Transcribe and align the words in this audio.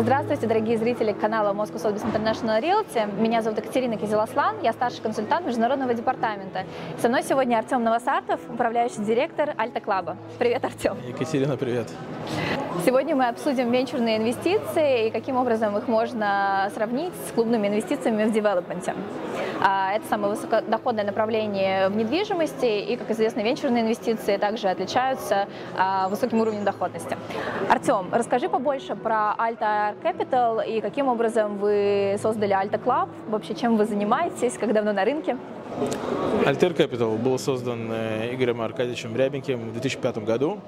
Здравствуйте, 0.00 0.46
дорогие 0.46 0.78
зрители 0.78 1.12
канала 1.12 1.52
Moscow 1.52 1.74
Sotheby's 1.74 2.02
International 2.10 2.58
Realty. 2.58 3.20
Меня 3.20 3.42
зовут 3.42 3.58
Екатерина 3.58 3.98
Кизеласлан, 3.98 4.56
я 4.62 4.72
старший 4.72 5.02
консультант 5.02 5.46
международного 5.46 5.92
департамента. 5.92 6.64
Со 6.98 7.10
мной 7.10 7.22
сегодня 7.22 7.58
Артем 7.58 7.84
Новосартов, 7.84 8.40
управляющий 8.48 9.02
директор 9.02 9.52
Альта 9.58 9.80
Клаба. 9.80 10.16
Привет, 10.38 10.64
Артем. 10.64 10.96
Екатерина, 11.06 11.58
привет. 11.58 11.88
Сегодня 12.82 13.14
мы 13.14 13.28
обсудим 13.28 13.70
венчурные 13.70 14.16
инвестиции 14.16 15.06
и 15.06 15.10
каким 15.10 15.36
образом 15.36 15.76
их 15.76 15.86
можно 15.86 16.70
сравнить 16.74 17.12
с 17.28 17.32
клубными 17.32 17.68
инвестициями 17.68 18.24
в 18.24 18.32
девелопменте. 18.32 18.94
А, 19.62 19.92
это 19.92 20.06
самое 20.08 20.32
высокодоходное 20.32 21.04
направление 21.04 21.90
в 21.90 21.96
недвижимости, 21.96 22.80
и, 22.80 22.96
как 22.96 23.10
известно, 23.10 23.40
венчурные 23.40 23.82
инвестиции 23.82 24.38
также 24.38 24.68
отличаются 24.68 25.46
а, 25.76 26.08
высоким 26.08 26.40
уровнем 26.40 26.64
доходности. 26.64 27.18
Артем, 27.68 28.08
расскажи 28.12 28.48
побольше 28.48 28.96
про 28.96 29.34
Alta 29.38 29.94
Capital 30.02 30.66
и 30.66 30.80
каким 30.80 31.08
образом 31.08 31.58
вы 31.58 32.16
создали 32.22 32.54
Alta 32.54 32.82
Club, 32.82 33.10
вообще 33.28 33.54
чем 33.54 33.76
вы 33.76 33.84
занимаетесь, 33.84 34.56
как 34.56 34.72
давно 34.72 34.94
на 34.94 35.04
рынке? 35.04 35.36
Alter 36.44 36.76
Capital 36.76 37.16
был 37.18 37.38
создан 37.38 37.88
э, 37.90 38.34
Игорем 38.34 38.60
Аркадьевичем 38.60 39.14
Рябеньким 39.16 39.68
в 39.68 39.72
2005 39.72 40.18
году. 40.24 40.60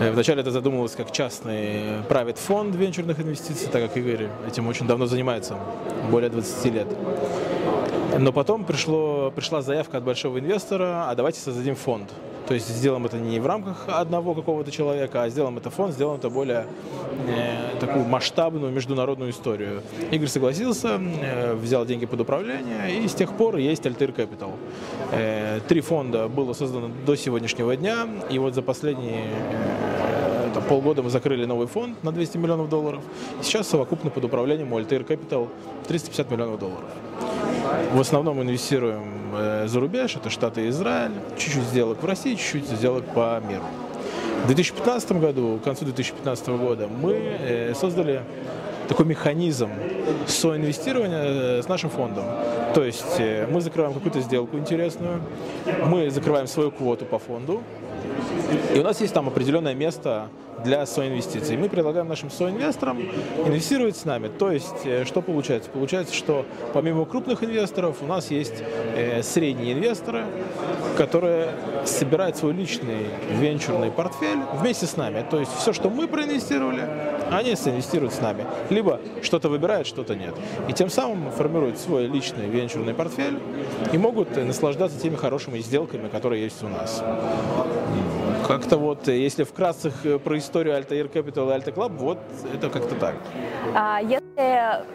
Э, 0.00 0.12
вначале 0.12 0.40
это 0.40 0.50
задумывалось 0.50 0.92
как 0.92 1.12
частный 1.12 2.00
private 2.08 2.38
фонд 2.38 2.74
венчурных 2.74 3.20
инвестиций, 3.20 3.68
так 3.70 3.82
как 3.82 3.96
Игорь 3.96 4.28
этим 4.46 4.66
очень 4.68 4.86
давно 4.86 5.06
занимается, 5.06 5.56
более 6.10 6.30
20 6.30 6.72
лет. 6.72 6.86
Но 8.18 8.32
потом 8.32 8.64
пришло, 8.64 9.32
пришла 9.34 9.62
заявка 9.62 9.98
от 9.98 10.04
большого 10.04 10.38
инвестора, 10.38 11.10
а 11.10 11.14
давайте 11.14 11.40
создадим 11.40 11.74
фонд. 11.74 12.10
То 12.46 12.54
есть 12.54 12.68
сделаем 12.68 13.06
это 13.06 13.16
не 13.16 13.40
в 13.40 13.46
рамках 13.46 13.84
одного 13.88 14.34
какого-то 14.34 14.70
человека, 14.70 15.22
а 15.22 15.28
сделаем 15.30 15.56
это 15.56 15.70
фонд, 15.70 15.94
сделаем 15.94 16.18
это 16.18 16.28
более 16.28 16.66
э, 17.26 17.78
такую 17.80 18.04
масштабную 18.04 18.70
международную 18.70 19.30
историю. 19.30 19.82
Игорь 20.10 20.28
согласился, 20.28 21.00
э, 21.00 21.54
взял 21.54 21.86
деньги 21.86 22.04
под 22.04 22.20
управление, 22.20 23.02
и 23.02 23.08
с 23.08 23.14
тех 23.14 23.32
пор 23.32 23.56
есть 23.56 23.86
Altair 23.86 24.14
Capital. 24.14 24.52
Э, 25.12 25.60
три 25.66 25.80
фонда 25.80 26.28
было 26.28 26.52
создано 26.52 26.90
до 27.06 27.16
сегодняшнего 27.16 27.76
дня, 27.76 28.06
и 28.30 28.38
вот 28.38 28.54
за 28.54 28.60
последние 28.60 29.24
э, 29.50 30.50
там, 30.52 30.62
полгода 30.64 31.02
мы 31.02 31.08
закрыли 31.08 31.46
новый 31.46 31.66
фонд 31.66 32.04
на 32.04 32.12
200 32.12 32.36
миллионов 32.36 32.68
долларов. 32.68 33.02
Сейчас 33.42 33.68
совокупно 33.68 34.10
под 34.10 34.24
управлением 34.24 34.74
Altair 34.74 35.06
Capital 35.06 35.48
350 35.88 36.30
миллионов 36.30 36.58
долларов. 36.58 36.88
В 37.92 38.00
основном 38.00 38.42
инвестируем 38.42 39.04
э, 39.32 39.66
за 39.66 39.80
рубеж, 39.80 40.16
это 40.16 40.30
Штаты 40.30 40.68
Израиль, 40.68 41.12
чуть-чуть 41.36 41.62
сделок 41.62 42.02
в 42.02 42.06
России, 42.06 42.34
чуть-чуть 42.34 42.68
сделок 42.68 43.04
по 43.06 43.40
миру. 43.48 43.62
В 44.44 44.46
2015 44.46 45.12
году, 45.12 45.58
к 45.60 45.64
концу 45.64 45.84
2015 45.84 46.48
года, 46.48 46.88
мы 46.88 47.12
э, 47.12 47.74
создали 47.74 48.22
такой 48.88 49.06
механизм 49.06 49.70
соинвестирования 50.26 51.24
э, 51.24 51.62
с 51.62 51.68
нашим 51.68 51.90
фондом. 51.90 52.24
То 52.74 52.84
есть 52.84 53.20
мы 53.50 53.60
закрываем 53.60 53.94
какую-то 53.94 54.20
сделку 54.20 54.58
интересную, 54.58 55.20
мы 55.86 56.10
закрываем 56.10 56.48
свою 56.48 56.72
квоту 56.72 57.04
по 57.04 57.20
фонду, 57.20 57.62
и 58.74 58.78
у 58.80 58.82
нас 58.82 59.00
есть 59.00 59.14
там 59.14 59.28
определенное 59.28 59.74
место 59.74 60.26
для 60.62 60.86
соинвестиций. 60.86 61.56
Мы 61.56 61.68
предлагаем 61.68 62.08
нашим 62.08 62.30
соинвесторам 62.30 63.00
инвестировать 63.44 63.96
с 63.96 64.04
нами. 64.04 64.28
То 64.28 64.50
есть, 64.50 64.84
э, 64.84 65.04
что 65.04 65.22
получается? 65.22 65.70
Получается, 65.70 66.14
что 66.14 66.46
помимо 66.72 67.04
крупных 67.04 67.42
инвесторов 67.42 68.02
у 68.02 68.06
нас 68.06 68.30
есть 68.30 68.62
э, 68.94 69.22
средние 69.22 69.74
инвесторы, 69.74 70.24
которые 70.96 71.50
собирают 71.84 72.36
свой 72.36 72.52
личный 72.52 73.06
венчурный 73.30 73.90
портфель 73.90 74.38
вместе 74.54 74.86
с 74.86 74.96
нами. 74.96 75.24
То 75.28 75.40
есть, 75.40 75.52
все, 75.58 75.72
что 75.72 75.90
мы 75.90 76.06
проинвестировали, 76.06 76.88
они 77.30 77.56
соинвестируют 77.56 78.14
с 78.14 78.20
нами. 78.20 78.44
Либо 78.70 79.00
что-то 79.22 79.48
выбирают, 79.48 79.86
что-то 79.86 80.14
нет. 80.14 80.34
И 80.68 80.72
тем 80.72 80.90
самым 80.90 81.30
формируют 81.30 81.78
свой 81.78 82.06
личный 82.06 82.48
венчурный 82.48 82.94
портфель 82.94 83.38
и 83.92 83.98
могут 83.98 84.36
наслаждаться 84.36 84.98
теми 85.00 85.16
хорошими 85.16 85.58
сделками, 85.58 86.08
которые 86.08 86.44
есть 86.44 86.62
у 86.62 86.68
нас. 86.68 87.02
Как-то 88.46 88.76
вот, 88.76 89.08
если 89.08 89.44
вкратце 89.44 89.92
э, 90.04 90.18
про 90.18 90.38
историю 90.38 90.76
Altair 90.76 91.10
Capital 91.10 91.50
и 91.50 91.58
Alta 91.58 91.74
Club, 91.74 91.96
вот 91.96 92.18
это 92.52 92.68
как-то 92.68 92.94
так. 92.94 93.16
А, 93.74 94.00
если 94.02 94.23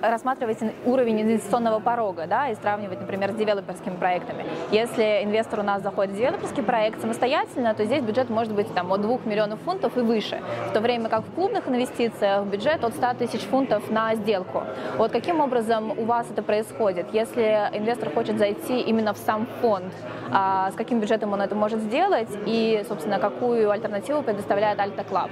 рассматривать 0.02 0.58
уровень 0.86 1.22
инвестиционного 1.22 1.80
порога, 1.80 2.28
да, 2.28 2.50
и 2.50 2.56
сравнивать, 2.56 3.00
например, 3.00 3.32
с 3.32 3.36
девелоперскими 3.36 3.96
проектами, 3.96 4.46
если 4.72 5.24
инвестор 5.24 5.60
у 5.60 5.64
нас 5.64 5.82
заходит 5.82 6.14
в 6.14 6.18
девелоперский 6.18 6.64
проект 6.64 7.02
самостоятельно, 7.02 7.74
то 7.74 7.86
здесь 7.86 8.04
бюджет 8.04 8.30
может 8.30 8.54
быть 8.54 8.74
там, 8.74 8.92
от 8.92 9.02
2 9.02 9.20
миллионов 9.26 9.60
фунтов 9.62 9.98
и 9.98 10.02
выше, 10.02 10.42
в 10.70 10.74
то 10.74 10.82
время 10.82 11.10
как 11.10 11.24
в 11.26 11.34
клубных 11.34 11.68
инвестициях 11.68 12.46
бюджет 12.46 12.84
от 12.84 12.94
100 12.94 13.14
тысяч 13.20 13.42
фунтов 13.42 13.90
на 13.90 14.16
сделку. 14.16 14.64
Вот 14.98 15.12
каким 15.12 15.40
образом 15.40 15.98
у 15.98 16.06
вас 16.06 16.28
это 16.30 16.44
происходит? 16.44 17.08
Если 17.14 17.70
инвестор 17.74 18.12
хочет 18.12 18.38
зайти 18.38 18.82
именно 18.82 19.14
в 19.14 19.18
сам 19.18 19.48
фонд, 19.62 19.94
а, 20.32 20.72
с 20.72 20.76
каким 20.76 21.00
бюджетом 21.00 21.34
он 21.34 21.42
это 21.42 21.56
может 21.56 21.80
сделать 21.80 22.30
и, 22.46 22.84
собственно, 22.88 23.20
какую 23.20 23.72
альтернативу 23.72 24.22
предоставляет 24.22 24.80
Alta 24.80 25.06
Club. 25.10 25.30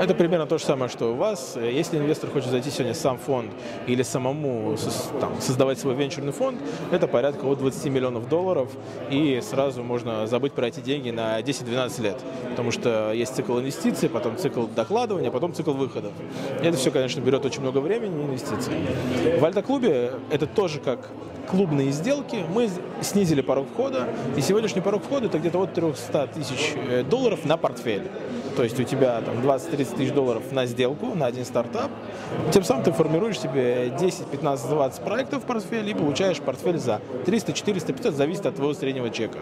Это 0.00 0.14
примерно 0.14 0.46
то 0.46 0.58
же 0.58 0.64
самое, 0.64 0.90
что 0.90 1.12
у 1.12 1.14
вас. 1.14 1.56
Если 1.56 1.98
инвестор 1.98 2.30
хочет 2.30 2.50
зайти 2.50 2.70
сегодня 2.70 2.94
в 2.94 2.96
сам 2.96 3.18
фонд 3.18 3.43
или 3.86 4.02
самому 4.02 4.76
там, 5.20 5.40
создавать 5.40 5.78
свой 5.78 5.94
венчурный 5.94 6.32
фонд, 6.32 6.58
это 6.90 7.06
порядка 7.06 7.44
от 7.46 7.58
20 7.58 7.84
миллионов 7.86 8.28
долларов, 8.28 8.70
и 9.10 9.40
сразу 9.42 9.82
можно 9.82 10.26
забыть 10.26 10.52
про 10.52 10.68
эти 10.68 10.80
деньги 10.80 11.10
на 11.10 11.40
10-12 11.40 12.02
лет, 12.02 12.16
потому 12.50 12.70
что 12.70 13.12
есть 13.12 13.34
цикл 13.34 13.58
инвестиций, 13.58 14.08
потом 14.08 14.36
цикл 14.36 14.66
докладывания, 14.66 15.30
потом 15.30 15.54
цикл 15.54 15.72
выходов. 15.72 16.12
И 16.62 16.66
это 16.66 16.76
все, 16.76 16.90
конечно, 16.90 17.20
берет 17.20 17.44
очень 17.44 17.60
много 17.60 17.78
времени 17.78 18.22
и 18.22 18.24
инвестиций. 18.24 18.74
В 19.38 19.44
Альта-клубе 19.44 20.12
это 20.30 20.46
тоже 20.46 20.80
как 20.80 21.10
клубные 21.50 21.90
сделки, 21.90 22.44
мы 22.52 22.68
снизили 23.00 23.40
порог 23.40 23.66
входа, 23.72 24.08
и 24.36 24.40
сегодняшний 24.40 24.80
порог 24.80 25.02
входа 25.02 25.26
это 25.26 25.38
где-то 25.38 25.58
от 25.60 25.74
300 25.74 26.28
тысяч 26.28 26.74
э, 26.74 27.02
долларов 27.02 27.44
на 27.44 27.56
портфель. 27.56 28.04
То 28.56 28.62
есть 28.62 28.78
у 28.78 28.84
тебя 28.84 29.20
там 29.20 29.38
20-30 29.38 29.96
тысяч 29.96 30.12
долларов 30.12 30.42
на 30.52 30.66
сделку, 30.66 31.14
на 31.14 31.26
один 31.26 31.44
стартап. 31.44 31.90
Тем 32.52 32.62
самым 32.62 32.84
ты 32.84 32.92
формируешь 32.92 33.40
себе 33.40 33.92
10, 33.98 34.26
15, 34.26 34.68
20 34.68 35.02
проектов 35.02 35.42
в 35.42 35.46
портфель 35.46 35.88
и 35.88 35.94
получаешь 35.94 36.38
портфель 36.38 36.78
за 36.78 37.00
300, 37.26 37.52
400, 37.52 37.92
500, 37.92 38.14
зависит 38.14 38.46
от 38.46 38.54
твоего 38.54 38.74
среднего 38.74 39.10
чека. 39.10 39.38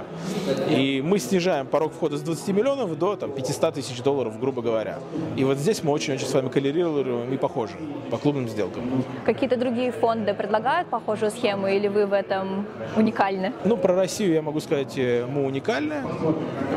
И 0.70 1.02
мы 1.04 1.18
снижаем 1.18 1.66
порог 1.66 1.92
входа 1.92 2.16
с 2.16 2.22
20 2.22 2.48
миллионов 2.48 2.98
до 2.98 3.16
там, 3.16 3.32
500 3.32 3.74
тысяч 3.74 4.02
долларов, 4.02 4.40
грубо 4.40 4.62
говоря. 4.62 4.98
И 5.36 5.44
вот 5.44 5.58
здесь 5.58 5.82
мы 5.82 5.92
очень-очень 5.92 6.26
с 6.26 6.32
вами 6.32 6.48
коллерируем 6.48 7.32
и 7.32 7.36
похожи 7.36 7.74
по 8.10 8.16
клубным 8.16 8.48
сделкам. 8.48 9.04
Какие-то 9.24 9.56
другие 9.56 9.92
фонды 9.92 10.32
предлагают 10.32 10.88
похожую 10.88 11.30
схему 11.30 11.68
или 11.68 11.88
вы 11.92 12.06
в 12.06 12.12
этом 12.12 12.66
уникальны? 12.96 13.52
Ну, 13.64 13.76
про 13.76 13.94
Россию 13.94 14.32
я 14.32 14.42
могу 14.42 14.60
сказать, 14.60 14.94
э, 14.96 15.26
мы 15.26 15.44
уникальны. 15.44 16.02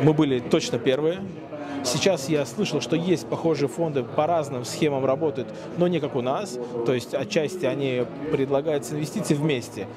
Мы 0.03 0.13
были 0.13 0.39
точно 0.39 0.77
первые. 0.77 1.21
Сейчас 1.85 2.29
я 2.29 2.45
слышал, 2.45 2.81
что 2.81 2.95
есть 2.95 3.27
похожие 3.27 3.69
фонды 3.69 4.03
по 4.03 4.25
разным 4.25 4.65
схемам 4.65 5.05
работают, 5.05 5.47
но 5.77 5.87
не 5.87 5.99
как 5.99 6.15
у 6.15 6.21
нас. 6.21 6.57
То 6.85 6.93
есть 6.93 7.13
отчасти 7.13 7.65
они 7.65 8.05
предлагают 8.31 8.91
инвестиции 8.91 9.35
вместе. 9.35 9.87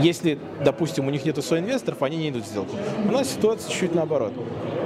Если, 0.00 0.40
допустим, 0.64 1.06
у 1.06 1.10
них 1.10 1.24
нет 1.24 1.42
соинвесторов, 1.42 2.02
они 2.02 2.16
не 2.16 2.30
идут 2.30 2.44
в 2.44 2.48
сделку. 2.48 2.74
У 3.08 3.12
нас 3.12 3.30
ситуация 3.30 3.70
чуть-чуть 3.70 3.94
наоборот. 3.94 4.32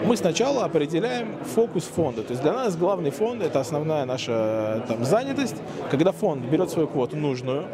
Мы 0.05 0.17
сначала 0.19 0.65
определяем 0.65 1.37
фокус 1.55 1.85
фонда. 1.85 2.23
То 2.23 2.33
есть 2.33 2.43
для 2.43 2.53
нас 2.53 2.77
главный 2.77 3.11
фонд– 3.11 3.43
это 3.45 3.61
основная 3.61 4.05
наша 4.05 4.85
там, 4.89 5.05
занятость. 5.05 5.57
Когда 5.91 6.13
фонд 6.13 6.45
берет 6.45 6.71
свою 6.71 6.89
квоту 6.89 7.17
нужную, 7.17 7.65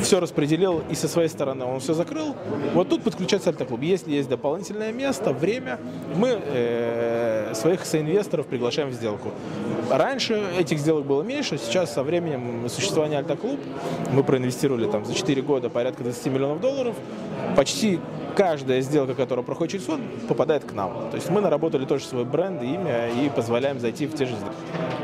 все 0.00 0.20
распределил 0.20 0.82
и 0.90 0.94
со 0.94 1.08
своей 1.08 1.28
стороны 1.28 1.64
он 1.64 1.80
все 1.80 1.94
закрыл. 1.94 2.34
Вот 2.74 2.88
тут 2.88 3.02
подключается 3.02 3.50
альтоклуб. 3.50 3.82
Если 3.82 4.12
есть 4.12 4.28
дополнительное 4.28 4.92
место, 4.92 5.32
время, 5.32 5.78
мы 6.16 6.38
э, 6.40 7.52
своих 7.54 7.84
соинвесторов 7.84 8.46
приглашаем 8.46 8.90
в 8.90 8.92
сделку. 8.92 9.30
Раньше 9.90 10.42
этих 10.58 10.78
сделок 10.78 11.06
было 11.06 11.22
меньше, 11.22 11.58
сейчас 11.58 11.92
со 11.92 12.02
временем 12.02 12.68
существования 12.68 13.18
альтоклуб 13.18 13.60
мы 14.12 14.22
проинвестировали 14.24 14.90
там 14.90 15.04
за 15.04 15.14
4 15.14 15.42
года 15.42 15.68
порядка 15.68 16.02
20 16.02 16.26
миллионов 16.26 16.60
долларов. 16.60 16.96
Почти 17.56 18.00
каждая 18.34 18.80
сделка, 18.80 19.14
которая 19.14 19.44
проходит 19.44 19.72
через 19.72 19.84
фонд, 19.86 20.02
попадает 20.28 20.64
к 20.64 20.72
нам. 20.72 21.10
То 21.10 21.16
есть 21.16 21.30
мы 21.30 21.40
наработали 21.40 21.84
тоже 21.84 22.04
свой 22.04 22.24
бренд, 22.24 22.62
имя 22.62 23.08
и 23.08 23.28
позволяем 23.30 23.78
зайти 23.80 24.06
в 24.06 24.14
те 24.14 24.26
же 24.26 24.34
сделки. 24.34 24.56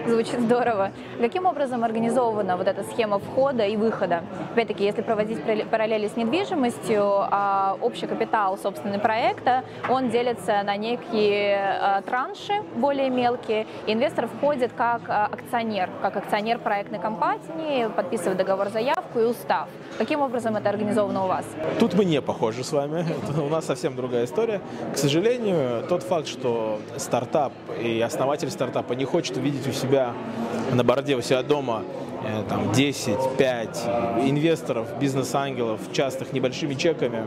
Звучит 0.07 0.41
здорово. 0.41 0.93
Каким 1.21 1.45
образом 1.45 1.85
организована 1.85 2.57
вот 2.57 2.67
эта 2.67 2.83
схема 2.85 3.19
входа 3.19 3.67
и 3.67 3.77
выхода? 3.77 4.23
Опять-таки, 4.53 4.85
если 4.85 5.03
проводить 5.03 5.39
параллели 5.71 6.09
с 6.09 6.17
недвижимостью, 6.17 7.03
а 7.03 7.77
общий 7.83 8.07
капитал, 8.07 8.57
собственного 8.57 9.01
проекта, 9.01 9.65
он 9.89 10.09
делится 10.09 10.63
на 10.63 10.77
некие 10.77 11.59
а, 11.59 12.03
транши 12.03 12.55
более 12.77 13.11
мелкие. 13.11 13.67
Инвестор 13.87 14.29
входит 14.29 14.73
как 14.77 15.03
а, 15.09 15.27
акционер, 15.27 15.91
как 16.01 16.17
акционер 16.17 16.59
проектной 16.59 16.99
компании, 16.99 17.89
подписывает 17.95 18.39
договор 18.39 18.71
заявку 18.71 19.21
и 19.21 19.25
устав. 19.25 19.69
Каким 19.99 20.21
образом 20.21 20.57
это 20.57 20.71
организовано 20.71 21.25
у 21.25 21.29
вас? 21.29 21.45
Тут 21.79 21.95
мы 21.95 22.07
не 22.07 22.23
похожи 22.23 22.65
с 22.65 22.73
вами. 22.73 23.05
У 23.39 23.49
нас 23.49 23.67
совсем 23.67 23.97
другая 23.97 24.25
история. 24.25 24.61
К 24.95 24.99
сожалению, 24.99 25.85
тот 25.89 26.03
факт, 26.03 26.27
что 26.29 26.81
стартап 26.97 27.53
и 27.83 28.01
основатель 28.01 28.51
стартапа 28.51 28.93
не 28.93 29.05
хочет 29.05 29.37
увидеть 29.37 29.67
у 29.67 29.73
себя 29.73 30.13
на 30.73 30.85
борде 30.85 31.17
у 31.17 31.23
себя 31.23 31.43
дома 31.43 31.83
Э, 32.25 32.43
там 32.49 32.73
10, 32.73 33.17
5 33.39 33.85
инвесторов, 34.27 34.89
бизнес-ангелов, 35.01 35.81
частных 35.93 36.33
небольшими 36.33 36.75
чеками 36.75 37.25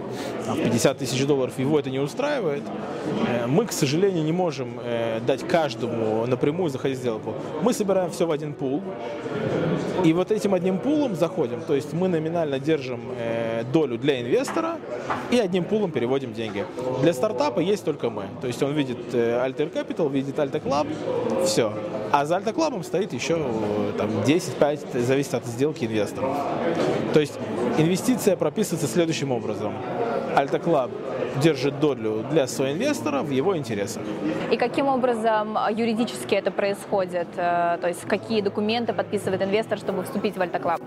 в 0.48 0.58
50 0.58 0.98
тысяч 0.98 1.26
долларов, 1.26 1.58
его 1.58 1.80
это 1.80 1.90
не 1.90 2.00
устраивает, 2.00 2.64
э, 3.28 3.48
мы, 3.48 3.66
к 3.66 3.72
сожалению, 3.72 4.24
не 4.24 4.34
можем 4.34 4.80
э, 4.84 5.22
дать 5.26 5.48
каждому 5.48 6.26
напрямую 6.26 6.70
заходить 6.70 6.98
в 6.98 7.02
сделку. 7.02 7.34
Мы 7.62 7.74
собираем 7.74 8.12
все 8.12 8.28
в 8.28 8.32
один 8.32 8.54
пул, 8.54 8.82
и 10.04 10.12
вот 10.12 10.32
этим 10.32 10.54
одним 10.54 10.78
пулом 10.78 11.16
заходим, 11.16 11.62
то 11.62 11.74
есть 11.74 11.94
мы 11.94 12.08
номинально 12.08 12.60
держим 12.60 13.02
долю 13.72 13.98
для 13.98 14.22
инвестора 14.22 14.78
и 15.30 15.40
одним 15.40 15.64
пулом 15.64 15.92
переводим 15.92 16.34
деньги. 16.34 16.66
Для 17.02 17.14
стартапа 17.14 17.60
есть 17.60 17.86
только 17.86 18.10
мы, 18.10 18.24
то 18.42 18.48
есть 18.48 18.62
он 18.64 18.74
видит 18.74 19.14
Alter 19.14 19.72
Capital, 19.72 20.12
видит 20.12 20.38
Alta 20.38 20.62
Club, 20.62 20.88
все. 21.46 21.74
А 22.12 22.26
за 22.26 22.38
Alta 22.38 22.54
Club 22.54 22.84
стоит 22.84 23.14
еще 23.14 23.38
там 23.98 24.10
10-5 24.26 25.00
зависит 25.00 25.34
от 25.34 25.46
сделки 25.46 25.86
инвесторов. 25.86 26.36
То 27.14 27.20
есть 27.20 27.38
инвестиция 27.78 28.36
прописывается 28.36 28.88
следующим 28.88 29.32
образом. 29.32 29.74
Альта 30.36 30.58
Club 30.58 30.92
держит 31.42 31.80
долю 31.80 32.26
для 32.30 32.48
своего 32.48 32.76
инвестора 32.76 33.22
в 33.22 33.30
его 33.30 33.58
интересах. 33.58 34.04
И 34.52 34.58
каким 34.58 34.88
образом 34.88 35.58
юридически 35.76 36.36
это 36.36 36.52
происходит? 36.52 37.28
Э, 37.36 37.78
то 37.82 37.88
есть 37.88 38.02
какие 38.02 38.42
документы 38.42 38.94
подписывает 38.94 39.42
инвестор, 39.42 39.78
чтобы 39.78 40.04
вступить 40.04 40.38
в 40.38 40.42
Альта 40.42 40.58
Club? 40.58 40.82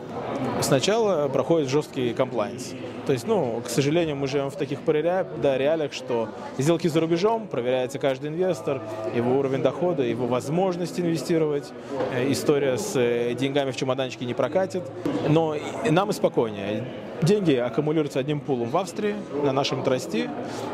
Сначала 0.60 1.28
проходит 1.28 1.68
жесткий 1.68 2.14
комплайнс. 2.14 2.74
То 3.06 3.12
есть, 3.12 3.26
ну, 3.26 3.60
к 3.64 3.68
сожалению, 3.68 4.16
мы 4.16 4.26
живем 4.26 4.50
в 4.50 4.56
таких 4.56 4.78
да, 4.84 5.58
реалиях, 5.58 5.92
что 5.92 6.28
сделки 6.58 6.88
за 6.88 7.00
рубежом, 7.00 7.46
проверяется 7.46 7.98
каждый 7.98 8.30
инвестор, 8.30 8.80
его 9.14 9.38
уровень 9.38 9.62
дохода, 9.62 10.02
его 10.02 10.26
возможность 10.26 10.98
инвестировать. 10.98 11.70
Э, 12.12 12.30
история 12.30 12.78
с 12.78 12.96
э, 12.96 13.34
деньгами 13.34 13.70
в 13.70 13.76
чемоданчике 13.76 14.24
не 14.24 14.34
прокатит. 14.34 14.82
Но 15.28 15.56
нам 15.90 16.10
и 16.10 16.12
спокойнее. 16.12 16.84
Деньги 17.22 17.54
аккумулируются 17.54 18.18
одним 18.18 18.40
пулом 18.40 18.70
в 18.70 18.76
Австрии 18.76 19.14
на 19.42 19.52
нашем 19.52 19.82
трасте. 19.82 20.30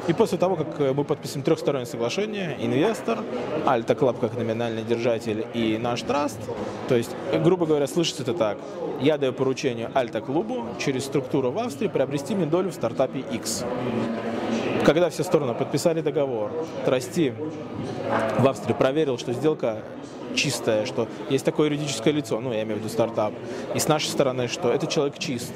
И 0.08 0.12
после 0.12 0.38
того, 0.38 0.56
как 0.56 0.80
э, 0.80 0.92
мы 0.92 1.04
подписываем 1.04 1.44
трехстороннее 1.44 1.86
соглашение, 1.86 2.56
инвестор, 2.60 3.20
AltaClub 3.66 4.18
как 4.18 4.36
номинальный 4.36 4.82
держатель 4.82 5.46
и 5.54 5.78
наш 5.78 6.02
траст, 6.02 6.38
то 6.88 6.96
есть, 6.96 7.10
грубо 7.44 7.66
говоря, 7.66 7.86
слышится 7.86 8.22
это 8.22 8.34
так. 8.34 8.58
Я 9.00 9.16
даю 9.16 9.32
поручение 9.32 9.90
Альта 9.94 10.20
Клубу 10.20 10.66
через 10.78 11.04
структуру 11.04 11.50
в 11.50 11.58
Австрии 11.58 11.88
приобрести 11.88 12.19
мне 12.28 12.46
долю 12.46 12.70
в 12.70 12.74
стартапе 12.74 13.20
X. 13.32 13.64
Когда 14.84 15.10
все 15.10 15.22
стороны 15.24 15.54
подписали 15.54 16.00
договор, 16.00 16.50
Трасти 16.84 17.34
в 18.38 18.48
Австрии 18.48 18.72
проверил, 18.72 19.18
что 19.18 19.32
сделка 19.32 19.82
чистая, 20.34 20.86
что 20.86 21.08
есть 21.28 21.44
такое 21.44 21.68
юридическое 21.68 22.12
лицо, 22.12 22.40
ну, 22.40 22.52
я 22.52 22.62
имею 22.62 22.76
в 22.76 22.78
виду 22.80 22.88
стартап, 22.88 23.34
и 23.74 23.78
с 23.78 23.88
нашей 23.88 24.06
стороны, 24.06 24.48
что 24.48 24.72
этот 24.72 24.90
человек 24.90 25.18
чист, 25.18 25.52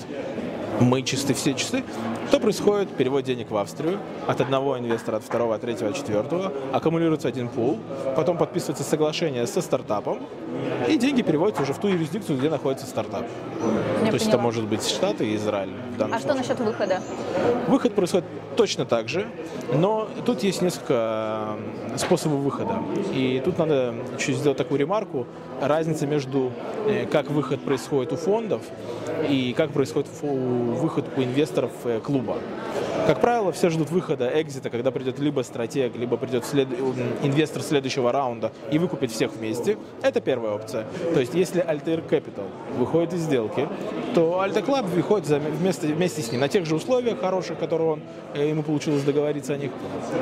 мы 0.80 1.02
чисты, 1.02 1.34
все 1.34 1.54
чисты, 1.54 1.84
то 2.30 2.40
происходит 2.40 2.90
перевод 2.90 3.24
денег 3.24 3.50
в 3.50 3.56
Австрию 3.56 3.98
от 4.26 4.40
одного 4.40 4.78
инвестора, 4.78 5.16
от 5.16 5.24
второго, 5.24 5.54
от 5.54 5.60
третьего, 5.60 5.90
от 5.90 5.96
четвертого, 5.96 6.52
аккумулируется 6.72 7.28
один 7.28 7.48
пул, 7.48 7.78
потом 8.16 8.36
подписывается 8.36 8.84
соглашение 8.84 9.46
со 9.46 9.60
стартапом, 9.60 10.20
и 10.88 10.96
деньги 10.96 11.22
переводятся 11.22 11.62
уже 11.62 11.72
в 11.72 11.78
ту 11.78 11.88
юрисдикцию, 11.88 12.38
где 12.38 12.48
находится 12.50 12.86
стартап. 12.86 13.24
Я 14.02 14.08
То 14.08 14.14
есть 14.14 14.28
это 14.28 14.38
может 14.38 14.64
быть 14.64 14.86
Штаты 14.86 15.26
и 15.26 15.36
Израиль. 15.36 15.70
А 15.94 16.04
случае. 16.04 16.18
что 16.18 16.34
насчет 16.34 16.60
выхода? 16.60 17.00
Выход 17.68 17.94
происходит 17.94 18.26
точно 18.56 18.84
так 18.84 19.08
же, 19.08 19.26
но 19.72 20.08
тут 20.26 20.42
есть 20.42 20.62
несколько 20.62 21.56
способов 21.96 22.40
выхода. 22.40 22.78
И 23.12 23.40
тут 23.44 23.58
надо 23.58 23.94
чуть 24.18 24.36
сделать 24.36 24.58
такую 24.58 24.80
ремарку. 24.80 25.26
Разница 25.60 26.06
между 26.06 26.52
э, 26.86 27.06
как 27.06 27.30
выход 27.30 27.60
происходит 27.60 28.12
у 28.12 28.16
фондов 28.16 28.62
и 29.28 29.54
как 29.56 29.70
происходит 29.70 30.08
выход 30.08 30.08
у 30.64 31.22
инвесторов 31.22 31.72
э, 31.84 32.00
клуба. 32.00 32.38
Как 33.06 33.20
правило, 33.20 33.52
все 33.52 33.68
ждут 33.68 33.90
выхода, 33.90 34.30
экзита, 34.40 34.70
когда 34.70 34.90
придет 34.90 35.18
либо 35.18 35.42
стратег, 35.42 35.94
либо 35.96 36.16
придет 36.16 36.46
след... 36.46 36.68
инвестор 37.22 37.62
следующего 37.62 38.12
раунда 38.12 38.50
и 38.70 38.78
выкупит 38.78 39.10
всех 39.10 39.32
вместе. 39.32 39.76
Это 40.02 40.20
первая 40.20 40.52
опция. 40.52 40.86
То 41.12 41.20
есть, 41.20 41.34
если 41.34 41.62
Altair 41.62 42.08
Capital 42.08 42.48
выходит 42.78 43.12
из 43.12 43.20
сделки, 43.20 43.68
то 44.14 44.42
Alta 44.42 44.64
Club 44.64 44.86
выходит 44.86 45.28
вместе, 45.28 45.88
вместе 45.88 46.22
с 46.22 46.32
ним 46.32 46.40
на 46.40 46.48
тех 46.48 46.64
же 46.64 46.74
условиях 46.74 47.20
хороших, 47.20 47.58
которые 47.58 47.90
он, 47.90 48.00
э, 48.34 48.48
ему 48.48 48.62
получилось 48.62 49.02
договориться 49.02 49.54
о 49.54 49.56
них, 49.58 49.70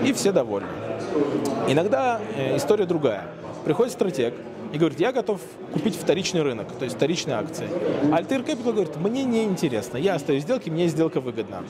и 0.04 0.12
все 0.12 0.32
довольны. 0.32 0.68
Иногда 1.68 2.20
э, 2.36 2.56
история 2.56 2.86
другая. 2.86 3.26
Приходит 3.64 3.92
стратег, 3.92 4.34
и 4.72 4.78
говорит, 4.78 4.98
я 4.98 5.12
готов 5.12 5.40
купить 5.72 5.96
вторичный 5.96 6.42
рынок, 6.42 6.66
то 6.78 6.84
есть 6.84 6.96
вторичные 6.96 7.36
акции. 7.36 7.68
Altair 8.04 8.44
Capital 8.44 8.72
говорит, 8.72 8.96
мне 8.96 9.22
не 9.24 9.44
интересно, 9.44 9.98
я 9.98 10.14
остаюсь 10.14 10.42
в 10.42 10.46
сделке, 10.46 10.70
мне 10.70 10.88
сделка 10.88 11.20
выгодна. 11.20 11.62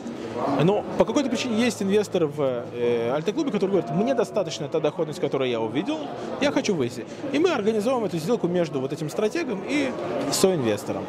Но 0.63 0.85
по 0.99 1.05
какой-то 1.05 1.29
причине 1.29 1.61
есть 1.61 1.83
инвесторы 1.83 2.29
в 2.29 2.65
э, 2.73 3.13
Altair 3.17 3.33
клубе, 3.33 3.51
которые 3.51 3.81
говорят, 3.81 3.97
мне 3.97 4.15
достаточно 4.15 4.69
та 4.69 4.79
доходность, 4.79 5.21
которую 5.21 5.51
я 5.51 5.61
увидел, 5.61 5.99
я 6.41 6.53
хочу 6.53 6.75
выйти. 6.75 7.05
И 7.33 7.41
мы 7.41 7.51
организовываем 7.51 8.07
эту 8.07 8.19
сделку 8.19 8.47
между 8.47 8.81
вот 8.81 8.93
этим 8.93 9.11
стратегом 9.11 9.61
и 9.69 9.91
соинвестором. 10.31 11.05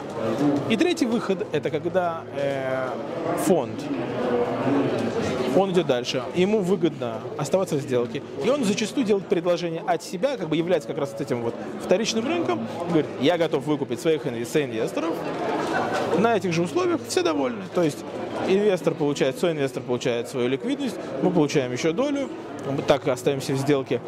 И 0.69 0.77
третий 0.77 1.05
выход– 1.05 1.45
это 1.51 1.69
когда 1.69 2.23
э, 2.35 2.89
фонд 3.45 3.79
он 5.55 5.71
идет 5.71 5.87
дальше, 5.87 6.23
ему 6.35 6.59
выгодно 6.59 7.21
оставаться 7.37 7.75
в 7.75 7.79
сделке, 7.79 8.21
и 8.43 8.49
он 8.49 8.63
зачастую 8.63 9.05
делает 9.05 9.27
предложение 9.27 9.83
от 9.85 10.03
себя, 10.03 10.37
как 10.37 10.49
бы 10.49 10.57
является 10.57 10.87
как 10.87 10.97
раз 10.97 11.15
этим 11.19 11.41
вот 11.41 11.55
вторичным 11.83 12.27
рынком, 12.27 12.67
говорит, 12.87 13.07
я 13.21 13.37
готов 13.37 13.65
выкупить 13.65 13.99
своих 13.99 14.25
инвесторов, 14.25 15.13
на 16.17 16.35
этих 16.35 16.53
же 16.53 16.61
условиях. 16.61 16.99
Все 17.07 17.21
довольны. 17.21 17.63
То 17.73 17.83
есть 17.83 17.99
инвестор 18.47 18.93
получает, 18.93 19.37
соинвестор 19.39 19.83
получает 19.83 20.29
свою 20.29 20.47
ликвидность, 20.47 20.95
мы 21.21 21.31
получаем 21.31 21.71
еще 21.71 21.91
долю, 21.91 22.29
мы 22.69 22.81
так 22.81 23.07
остаемся 23.07 23.53
в 23.53 23.57
сделке, 23.57 24.01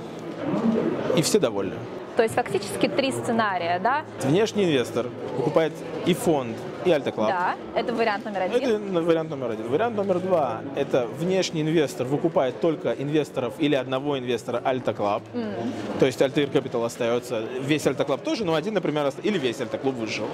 и 1.15 1.21
все 1.21 1.39
довольны. 1.39 1.75
То 2.15 2.23
есть 2.23 2.35
фактически 2.35 2.87
три 2.87 3.11
сценария, 3.11 3.79
да? 3.79 4.03
Внешний 4.21 4.63
инвестор 4.63 5.07
покупает 5.37 5.73
и 6.05 6.13
фонд, 6.13 6.55
и 6.85 6.91
AltaClub. 6.91 7.29
Да, 7.29 7.55
это 7.75 7.93
вариант 7.93 8.25
номер 8.25 8.43
один. 8.43 8.69
Это 8.69 9.01
вариант 9.01 9.29
номер 9.29 9.51
один. 9.51 9.67
Вариант 9.67 9.97
номер 9.97 10.19
два– 10.19 10.61
это 10.75 11.07
внешний 11.19 11.61
инвестор 11.61 12.05
выкупает 12.05 12.61
только 12.61 12.91
инвесторов 12.93 13.53
или 13.57 13.75
одного 13.75 14.17
инвестора 14.17 14.61
AltaClub. 14.63 15.23
Mm. 15.33 15.55
То 15.99 16.05
есть 16.05 16.21
Altair 16.21 16.51
Capital 16.51 16.85
остается, 16.85 17.41
весь 17.59 17.85
AltaClub 17.87 18.21
тоже, 18.21 18.45
но 18.45 18.53
один, 18.53 18.75
например, 18.75 19.11
или 19.23 19.37
весь 19.37 19.59
AltaClub 19.59 19.95
вышел. 19.95 20.25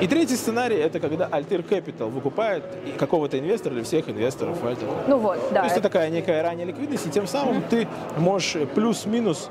И 0.00 0.06
третий 0.06 0.36
сценарий– 0.36 0.76
это 0.76 1.00
когда 1.00 1.26
Altair 1.26 1.68
Capital 1.68 2.08
выкупает 2.08 2.64
какого-то 2.98 3.38
инвестора 3.38 3.74
или 3.74 3.82
всех 3.82 4.08
инвесторов 4.08 4.64
AltaClub. 4.64 5.08
Ну 5.08 5.18
вот, 5.18 5.38
да. 5.50 5.60
То 5.60 5.64
есть 5.64 5.76
это 5.76 5.88
такая 5.88 6.08
некая 6.08 6.42
ранняя 6.42 6.66
ликвидность, 6.66 7.06
и 7.06 7.10
тем 7.10 7.26
самым 7.26 7.58
mm-hmm. 7.58 7.68
ты 7.68 7.88
можешь 8.16 8.56
плюс-минус 8.74 9.50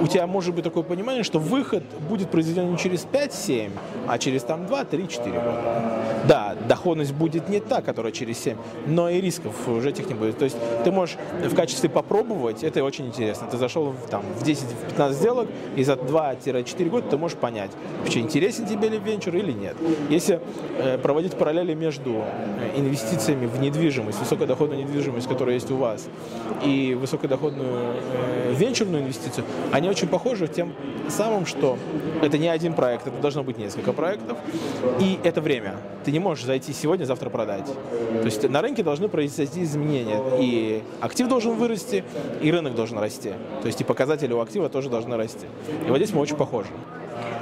у 0.00 0.06
тебя 0.06 0.26
может 0.26 0.54
быть 0.54 0.64
такое 0.64 0.82
понимание, 0.82 1.22
что 1.22 1.38
выход 1.38 1.82
будет 2.08 2.30
произведен 2.30 2.70
не 2.70 2.78
через 2.78 3.06
5-7, 3.10 3.70
а 4.08 4.18
через 4.18 4.42
там 4.42 4.66
2, 4.66 4.84
3, 4.84 5.08
4 5.08 5.30
года. 5.32 6.00
Да, 6.26 6.54
доходность 6.68 7.12
будет 7.12 7.48
не 7.48 7.60
та, 7.60 7.82
которая 7.82 8.12
через 8.12 8.38
7, 8.38 8.56
но 8.86 9.08
и 9.08 9.20
рисков 9.20 9.68
уже 9.68 9.90
этих 9.90 10.08
не 10.08 10.14
будет. 10.14 10.38
То 10.38 10.44
есть 10.44 10.56
ты 10.84 10.90
можешь 10.90 11.16
в 11.42 11.54
качестве 11.54 11.88
попробовать, 11.88 12.64
это 12.64 12.82
очень 12.82 13.06
интересно. 13.06 13.46
Ты 13.50 13.56
зашел 13.56 13.94
там, 14.10 14.22
в 14.38 14.42
10-15 14.42 15.12
сделок, 15.12 15.48
и 15.76 15.84
за 15.84 15.94
2-4 15.94 16.88
года 16.88 17.08
ты 17.08 17.16
можешь 17.16 17.36
понять, 17.36 17.70
вообще 18.00 18.20
интересен 18.20 18.66
тебе 18.66 18.88
ли 18.88 18.98
венчур 18.98 19.34
или 19.36 19.52
нет. 19.52 19.76
Если 20.08 20.40
э, 20.78 20.98
проводить 20.98 21.34
параллели 21.34 21.74
между 21.74 22.10
э, 22.10 22.78
инвестициями 22.78 23.46
в 23.46 23.60
недвижимость, 23.60 24.18
высокодоходную 24.18 24.80
недвижимость, 24.80 25.28
которая 25.28 25.54
есть 25.54 25.70
у 25.70 25.76
вас, 25.76 26.08
и 26.62 26.96
высокодоходную 26.98 27.94
э, 28.12 28.54
венчурную 28.54 29.02
инвестицию, 29.02 29.44
они 29.74 29.88
очень 29.88 30.06
похожи 30.06 30.46
тем 30.46 30.72
самым, 31.08 31.46
что 31.46 31.76
это 32.22 32.38
не 32.38 32.46
один 32.46 32.74
проект, 32.74 33.08
это 33.08 33.20
должно 33.20 33.42
быть 33.42 33.58
несколько 33.58 33.92
проектов, 33.92 34.38
и 35.00 35.18
это 35.24 35.40
время. 35.40 35.74
Ты 36.04 36.12
не 36.12 36.20
можешь 36.20 36.44
зайти 36.44 36.72
сегодня, 36.72 37.06
завтра 37.06 37.28
продать. 37.28 37.66
То 37.66 38.24
есть 38.24 38.48
на 38.48 38.62
рынке 38.62 38.84
должны 38.84 39.08
произойти 39.08 39.64
изменения, 39.64 40.20
и 40.38 40.84
актив 41.00 41.26
должен 41.26 41.56
вырасти, 41.56 42.04
и 42.40 42.52
рынок 42.52 42.76
должен 42.76 42.98
расти. 42.98 43.32
То 43.62 43.66
есть 43.66 43.80
и 43.80 43.84
показатели 43.84 44.32
у 44.32 44.40
актива 44.40 44.68
тоже 44.68 44.88
должны 44.90 45.16
расти. 45.16 45.46
И 45.86 45.90
вот 45.90 45.96
здесь 45.96 46.12
мы 46.12 46.20
очень 46.20 46.36
похожи. 46.36 46.70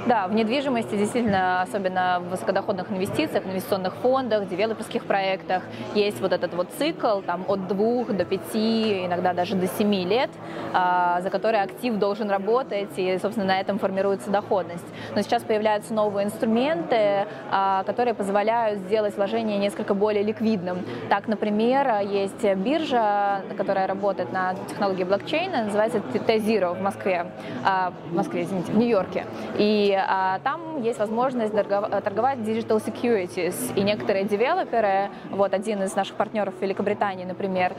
Да, 0.05 0.27
в 0.27 0.33
недвижимости 0.33 0.95
действительно, 0.97 1.61
особенно 1.61 2.19
в 2.19 2.31
высокодоходных 2.31 2.91
инвестициях, 2.91 3.45
инвестиционных 3.45 3.95
фондах, 3.95 4.49
девелоперских 4.49 5.05
проектах, 5.05 5.63
есть 5.95 6.19
вот 6.19 6.33
этот 6.33 6.53
вот 6.53 6.67
цикл 6.77 7.21
там, 7.21 7.45
от 7.47 7.67
двух 7.67 8.11
до 8.11 8.25
пяти, 8.25 9.05
иногда 9.05 9.33
даже 9.33 9.55
до 9.55 9.67
семи 9.67 10.05
лет, 10.05 10.29
а, 10.73 11.21
за 11.21 11.29
который 11.29 11.61
актив 11.61 11.95
должен 11.95 12.29
работать, 12.29 12.89
и, 12.97 13.17
собственно, 13.17 13.47
на 13.47 13.59
этом 13.61 13.79
формируется 13.79 14.29
доходность. 14.29 14.85
Но 15.15 15.21
сейчас 15.21 15.43
появляются 15.43 15.93
новые 15.93 16.25
инструменты, 16.25 17.25
а, 17.49 17.83
которые 17.85 18.13
позволяют 18.13 18.79
сделать 18.79 19.15
вложение 19.15 19.57
несколько 19.57 19.93
более 19.93 20.23
ликвидным. 20.23 20.79
Так, 21.09 21.27
например, 21.29 22.01
есть 22.01 22.43
биржа, 22.57 23.41
которая 23.55 23.87
работает 23.87 24.33
на 24.33 24.53
технологии 24.67 25.05
блокчейна, 25.05 25.63
называется 25.65 26.01
T-Zero 26.01 26.73
в 26.73 26.81
Москве, 26.81 27.27
а, 27.63 27.93
в 28.09 28.15
Москве, 28.15 28.43
извините, 28.43 28.71
в 28.73 28.77
Нью-Йорке. 28.77 29.25
И 29.57 29.72
а, 29.97 30.39
там 30.43 30.81
есть 30.81 30.99
возможность 30.99 31.53
торговать 31.53 32.39
digital 32.39 32.83
securities, 32.83 33.55
и 33.75 33.81
некоторые 33.81 34.25
девелоперы, 34.25 35.09
вот 35.31 35.53
один 35.53 35.83
из 35.83 35.95
наших 35.95 36.15
партнеров 36.15 36.53
в 36.59 36.61
Великобритании, 36.61 37.25
например, 37.25 37.73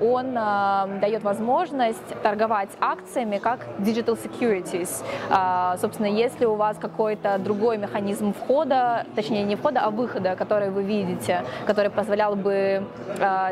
он 0.00 0.34
дает 1.00 1.22
возможность 1.22 2.22
торговать 2.22 2.70
акциями 2.80 3.38
как 3.38 3.60
digital 3.78 4.16
securities. 4.16 5.04
Собственно, 5.78 6.06
если 6.06 6.44
у 6.44 6.54
вас 6.54 6.76
какой-то 6.78 7.38
другой 7.38 7.78
механизм 7.78 8.32
входа, 8.32 9.06
точнее 9.14 9.44
не 9.44 9.56
входа, 9.56 9.80
а 9.80 9.90
выхода, 9.90 10.36
который 10.36 10.70
вы 10.70 10.82
видите, 10.82 11.42
который 11.66 11.90
позволял 11.90 12.36
бы 12.36 12.84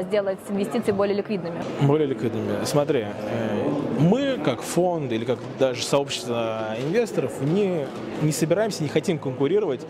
сделать 0.01 0.39
инвестиции 0.49 0.93
более 0.93 1.17
ликвидными. 1.17 1.61
Более 1.83 2.07
ликвидными. 2.07 2.65
Смотри, 2.65 3.01
э, 3.01 3.92
мы 4.03 4.39
как 4.45 4.63
фонд 4.63 5.13
или 5.13 5.25
как 5.25 5.39
даже 5.59 5.83
сообщество 5.83 6.77
инвесторов 6.85 7.41
не, 7.41 7.87
не 8.21 8.33
собираемся, 8.33 8.83
не 8.83 8.89
хотим 8.89 9.19
конкурировать 9.19 9.81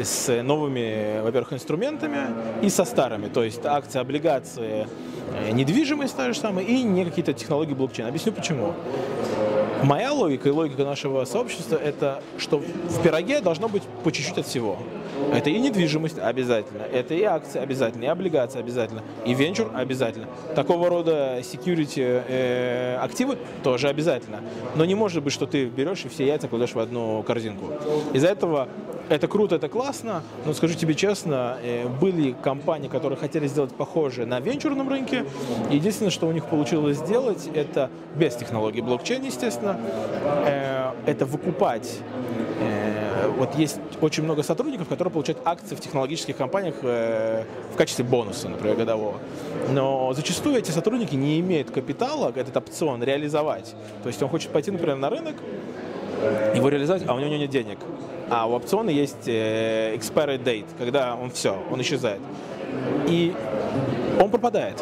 с 0.00 0.42
новыми, 0.42 1.20
во-первых, 1.22 1.54
инструментами 1.54 2.26
и 2.62 2.68
со 2.68 2.84
старыми, 2.84 3.28
то 3.28 3.42
есть 3.42 3.64
акции, 3.64 3.98
облигации, 3.98 4.86
э, 5.34 5.50
недвижимость 5.50 6.16
та 6.16 6.32
же 6.32 6.38
самая 6.38 6.64
и 6.64 6.82
не 6.82 7.04
какие-то 7.04 7.32
технологии 7.32 7.74
блокчейна. 7.74 8.08
Объясню 8.08 8.32
почему. 8.32 8.74
Моя 9.82 10.12
логика 10.12 10.48
и 10.48 10.52
логика 10.52 10.84
нашего 10.84 11.24
сообщества– 11.24 11.76
это 11.84 12.22
что 12.38 12.58
в 12.58 13.02
пироге 13.02 13.40
должно 13.40 13.68
быть 13.68 13.82
по 14.04 14.12
чуть-чуть 14.12 14.38
от 14.38 14.46
всего. 14.46 14.78
Это 15.32 15.50
и 15.50 15.58
недвижимость 15.58 16.18
обязательно, 16.18 16.82
это 16.82 17.14
и 17.14 17.22
акции 17.22 17.60
обязательно, 17.60 18.04
и 18.04 18.06
облигации 18.06 18.58
обязательно, 18.58 19.02
и 19.24 19.34
венчур 19.34 19.70
обязательно. 19.74 20.26
Такого 20.54 20.88
рода 20.88 21.38
security 21.40 22.22
э, 22.28 22.96
активы 23.00 23.38
тоже 23.62 23.88
обязательно. 23.88 24.40
Но 24.74 24.84
не 24.84 24.94
может 24.94 25.22
быть, 25.22 25.32
что 25.32 25.46
ты 25.46 25.66
берешь 25.66 26.04
и 26.04 26.08
все 26.08 26.26
яйца 26.26 26.48
кладешь 26.48 26.74
в 26.74 26.78
одну 26.78 27.22
корзинку. 27.22 27.66
Из-за 28.12 28.28
этого 28.28 28.68
это 29.08 29.28
круто, 29.28 29.56
это 29.56 29.68
классно, 29.68 30.22
но 30.46 30.52
скажу 30.54 30.74
тебе 30.74 30.94
честно, 30.94 31.58
э, 31.62 31.86
были 31.88 32.32
компании, 32.32 32.88
которые 32.88 33.18
хотели 33.18 33.46
сделать 33.46 33.72
похожее 33.74 34.26
на 34.26 34.40
венчурном 34.40 34.88
рынке. 34.88 35.26
Единственное, 35.70 36.10
что 36.10 36.26
у 36.26 36.32
них 36.32 36.46
получилось 36.46 36.98
сделать, 36.98 37.48
это 37.54 37.90
без 38.16 38.34
технологии 38.36 38.80
блокчейн, 38.80 39.22
естественно, 39.22 39.78
э, 40.46 40.92
это 41.06 41.26
выкупать 41.26 41.98
э, 42.60 42.91
вот 43.42 43.56
есть 43.56 43.80
очень 44.00 44.22
много 44.22 44.44
сотрудников, 44.44 44.88
которые 44.88 45.10
получают 45.10 45.40
акции 45.44 45.74
в 45.74 45.80
технологических 45.80 46.36
компаниях 46.36 46.76
в 46.80 47.76
качестве 47.76 48.04
бонуса, 48.04 48.48
например, 48.48 48.76
годового. 48.76 49.18
Но 49.70 50.12
зачастую 50.14 50.56
эти 50.56 50.70
сотрудники 50.70 51.16
не 51.16 51.40
имеют 51.40 51.72
капитала 51.72 52.32
этот 52.36 52.56
опцион 52.56 53.02
реализовать. 53.02 53.74
То 54.04 54.08
есть 54.08 54.22
он 54.22 54.28
хочет 54.28 54.52
пойти, 54.52 54.70
например, 54.70 54.96
на 54.96 55.10
рынок, 55.10 55.34
его 56.54 56.68
реализовать, 56.68 57.02
а 57.08 57.14
у 57.14 57.18
него 57.18 57.30
нет 57.30 57.50
денег. 57.50 57.78
А 58.30 58.46
у 58.46 58.52
опциона 58.52 58.90
есть 58.90 59.26
э, 59.26 59.96
expiry 59.96 60.40
date, 60.40 60.66
когда 60.78 61.16
он 61.16 61.32
все, 61.32 61.58
он 61.70 61.80
исчезает. 61.82 62.20
И 63.08 63.34
он 64.20 64.30
пропадает. 64.30 64.80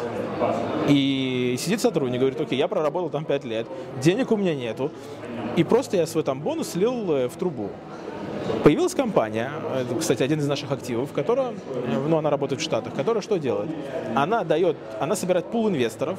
И 0.87 1.55
сидит 1.57 1.81
сотрудник, 1.81 2.19
говорит, 2.19 2.39
окей, 2.39 2.59
я 2.59 2.67
проработал 2.67 3.09
там 3.09 3.25
5 3.25 3.43
лет, 3.45 3.67
денег 4.01 4.31
у 4.31 4.37
меня 4.37 4.53
нету, 4.53 4.91
и 5.55 5.63
просто 5.63 5.97
я 5.97 6.05
свой 6.05 6.23
там 6.23 6.41
бонус 6.41 6.69
слил 6.69 7.11
э, 7.11 7.27
в 7.27 7.35
трубу. 7.35 7.69
Появилась 8.63 8.93
компания, 8.93 9.51
это, 9.75 9.95
кстати, 9.95 10.23
один 10.23 10.39
из 10.39 10.47
наших 10.47 10.71
активов, 10.71 11.11
которая, 11.11 11.49
э, 11.51 12.07
ну, 12.07 12.17
она 12.17 12.29
работает 12.29 12.61
в 12.61 12.63
Штатах, 12.63 12.93
которая 12.93 13.21
что 13.21 13.37
делает? 13.37 13.69
Она 14.15 14.43
дает, 14.43 14.77
она 14.99 15.15
собирает 15.15 15.45
пул 15.47 15.69
инвесторов, 15.69 16.17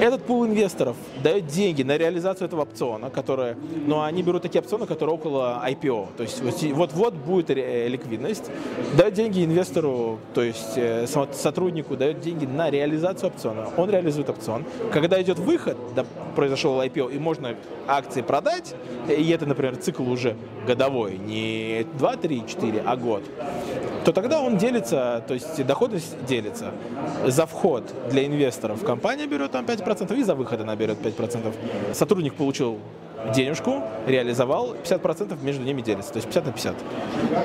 этот 0.00 0.24
пул 0.24 0.46
инвесторов 0.46 0.96
дает 1.22 1.46
деньги 1.46 1.82
на 1.82 1.98
реализацию 1.98 2.46
этого 2.46 2.62
опциона, 2.62 3.10
которые, 3.10 3.56
ну, 3.86 4.00
они 4.00 4.22
берут 4.22 4.42
такие 4.42 4.60
опционы, 4.60 4.86
которые 4.86 5.14
около 5.14 5.62
IPO, 5.66 6.08
то 6.16 6.22
есть 6.22 6.42
вот-вот 6.72 7.14
будет 7.14 7.50
ликвидность, 7.50 8.50
дает 8.96 9.14
деньги 9.14 9.44
инвестору, 9.44 10.18
то 10.34 10.42
есть 10.42 10.76
э, 10.76 11.06
сотруднику, 11.06 11.96
дает 11.96 12.20
деньги 12.20 12.46
на 12.46 12.70
реализацию 12.70 13.28
опциона, 13.28 13.68
он 13.76 13.90
реализует 13.90 14.30
опцион. 14.30 14.64
Когда 14.92 15.20
идет 15.20 15.38
выход, 15.38 15.76
да, 15.94 16.06
произошел 16.34 16.80
IPO, 16.80 17.14
и 17.14 17.18
можно 17.18 17.54
акции 17.86 18.22
продать, 18.22 18.74
и 19.08 19.30
это, 19.30 19.44
например, 19.44 19.76
цикл 19.76 20.08
уже 20.10 20.36
годовой, 20.66 21.18
не 21.18 21.86
2, 21.98 22.16
3, 22.16 22.44
4, 22.46 22.82
а 22.86 22.96
год, 22.96 23.22
то 24.04 24.12
тогда 24.12 24.40
он 24.40 24.56
делится, 24.56 25.22
то 25.26 25.34
есть 25.34 25.64
доходность 25.66 26.24
делится. 26.26 26.72
За 27.26 27.46
вход 27.46 27.84
для 28.10 28.26
инвесторов 28.26 28.84
компания 28.84 29.26
берет 29.26 29.50
там 29.50 29.64
5%, 29.64 30.18
и 30.18 30.22
за 30.22 30.34
выход 30.34 30.60
она 30.60 30.76
берет 30.76 30.98
5%. 30.98 31.94
Сотрудник 31.94 32.34
получил 32.34 32.78
денежку, 33.34 33.82
реализовал, 34.06 34.74
50% 34.74 35.42
между 35.42 35.62
ними 35.62 35.82
делится, 35.82 36.12
то 36.12 36.16
есть 36.18 36.28
50 36.28 36.46
на 36.46 36.52
50. 36.52 36.74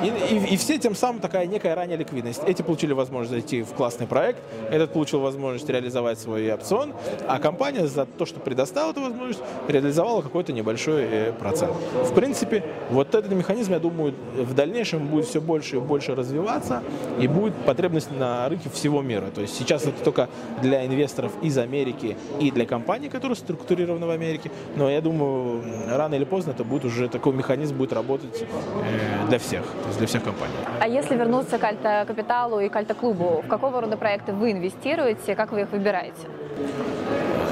И, 0.03 0.36
и, 0.36 0.53
и 0.53 0.58
все 0.58 0.77
тем 0.77 0.96
самым 0.96 1.22
такая 1.22 1.46
некая 1.46 1.75
ранняя 1.75 1.98
ликвидность. 1.98 2.41
Эти 2.46 2.62
получили 2.62 2.94
возможность 2.94 3.32
зайти 3.32 3.62
в 3.62 3.74
классный 3.74 4.08
проект, 4.08 4.39
этот 4.70 4.94
получил 4.94 5.20
возможность 5.20 5.67
реализовать 5.70 6.20
свой 6.20 6.51
опцион, 6.53 6.94
а 7.27 7.39
компания 7.39 7.88
за 7.88 8.05
то, 8.05 8.25
что 8.25 8.39
предоставила 8.39 8.91
эту 8.91 9.01
возможность, 9.01 9.41
реализовала 9.67 10.22
какой-то 10.22 10.53
небольшой 10.53 11.03
э, 11.03 11.34
процент. 11.34 11.74
В 11.94 12.13
принципе, 12.13 12.63
вот 12.89 13.13
этот 13.13 13.32
механизм, 13.32 13.74
я 13.74 13.79
думаю, 13.79 14.13
в 14.36 14.53
дальнейшем 14.53 15.08
будет 15.08 15.25
все 15.25 15.41
больше 15.41 15.77
и 15.77 15.79
больше 15.79 16.15
развиваться, 16.15 16.84
и 17.20 17.27
будет 17.27 17.53
потребность 17.65 18.12
на 18.12 18.48
рынке 18.50 18.70
всего 18.70 19.01
мира. 19.01 19.25
То 19.34 19.41
есть 19.41 19.55
сейчас 19.58 19.84
это 19.84 20.03
только 20.03 20.29
для 20.62 20.86
инвесторов 20.86 21.32
из 21.41 21.58
Америки 21.58 22.17
и 22.39 22.51
для 22.51 22.65
компаний, 22.65 23.10
которые 23.10 23.36
структурированы 23.36 24.05
в 24.05 24.10
Америке, 24.10 24.51
но 24.75 24.89
я 24.89 25.01
думаю, 25.01 25.65
рано 25.90 26.16
или 26.16 26.24
поздно 26.24 26.52
это 26.52 26.64
будет 26.64 26.86
уже 26.86 27.08
такой 27.08 27.34
механизм 27.34 27.76
будет 27.76 27.94
работать 27.94 28.42
э, 28.42 29.28
для 29.28 29.40
всех, 29.40 29.64
то 29.64 29.88
есть 29.88 29.98
для 29.98 30.08
всех 30.08 30.24
компаний. 30.24 30.54
А 30.80 30.88
если 30.88 31.16
вернуться 31.16 31.58
к 31.58 31.64
Альта-Капиталу 31.64 32.60
и 32.60 32.70
к 32.70 32.76
Альта-Клубу, 32.76 33.42
в 33.46 33.48
какого 33.48 33.82
рода 33.82 33.98
проекты 33.98 34.34
вы 34.34 34.52
инвестируете, 34.52 35.36
как 35.36 35.52
вы 35.52 35.62
их 35.62 35.72
выбираете? 35.72 36.28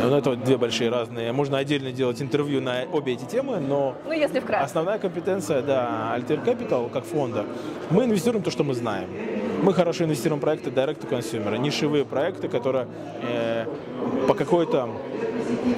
Ну, 0.03 0.17
это 0.17 0.35
две 0.35 0.57
большие 0.57 0.89
разные. 0.89 1.31
Можно 1.31 1.57
отдельно 1.57 1.91
делать 1.91 2.21
интервью 2.21 2.61
на 2.61 2.83
обе 2.91 3.13
эти 3.13 3.23
темы, 3.23 3.59
но 3.59 3.95
ну, 4.05 4.11
если 4.11 4.41
вкратце. 4.41 4.65
основная 4.65 4.99
компетенция, 4.99 5.61
да, 5.61 6.13
Alter 6.17 6.43
Capital 6.43 6.89
как 6.89 7.05
фонда, 7.05 7.45
мы 7.89 8.03
инвестируем 8.03 8.43
то, 8.43 8.51
что 8.51 8.63
мы 8.63 8.73
знаем. 8.73 9.07
Мы 9.63 9.73
хорошо 9.73 10.03
инвестируем 10.03 10.39
в 10.39 10.41
проекты 10.41 10.71
direct 10.71 10.99
to 10.99 11.09
consumer, 11.09 11.57
нишевые 11.57 12.03
проекты, 12.03 12.49
которые 12.49 12.85
э, 13.21 13.65
по 14.27 14.33
какой-то 14.33 14.89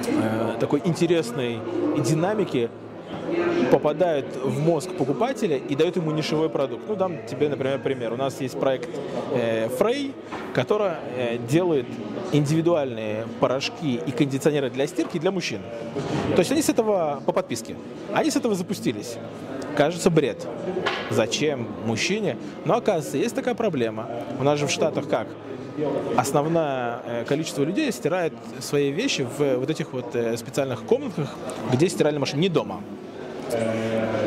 э, 0.08 0.56
такой 0.58 0.82
интересной 0.84 1.60
динамике 1.96 2.68
попадают 3.70 4.26
в 4.42 4.58
мозг 4.58 4.90
покупателя 4.90 5.56
и 5.56 5.76
дают 5.76 5.94
ему 5.94 6.10
нишевой 6.10 6.48
продукт. 6.48 6.82
Ну, 6.88 6.96
дам 6.96 7.24
тебе, 7.28 7.48
например, 7.48 7.78
пример. 7.78 8.12
У 8.12 8.16
нас 8.16 8.40
есть 8.40 8.58
проект 8.58 8.90
э, 9.32 9.68
Frey, 9.68 10.12
который 10.52 10.94
э, 11.16 11.38
делает 11.48 11.86
индивидуальные 12.32 13.28
порошки 13.38 14.00
и 14.04 14.10
кондиционеры 14.10 14.68
для 14.68 14.88
стирки 14.88 15.18
для 15.18 15.30
мужчин. 15.30 15.60
То 16.34 16.40
есть 16.40 16.50
они 16.50 16.60
с 16.60 16.68
этого 16.68 17.22
по 17.24 17.30
подписке. 17.30 17.76
Они 18.12 18.32
с 18.32 18.36
этого 18.36 18.56
запустились. 18.56 19.16
Кажется, 19.76 20.10
бред. 20.10 20.46
Зачем 21.10 21.66
мужчине? 21.84 22.36
Но 22.64 22.76
оказывается, 22.76 23.18
есть 23.18 23.34
такая 23.34 23.54
проблема. 23.54 24.08
У 24.40 24.42
нас 24.42 24.58
же 24.58 24.66
в 24.66 24.70
Штатах 24.70 25.08
как? 25.08 25.28
основное 26.16 27.00
э, 27.04 27.24
количество 27.26 27.62
людей 27.62 27.92
стирает 27.92 28.32
свои 28.60 28.90
вещи 28.90 29.28
в 29.38 29.58
вот 29.58 29.68
этих 29.68 29.92
вот 29.92 30.14
э, 30.16 30.34
специальных 30.38 30.84
комнатах, 30.84 31.28
где 31.70 31.88
стиральная 31.90 32.20
машина, 32.20 32.40
не 32.40 32.48
дома. 32.48 32.80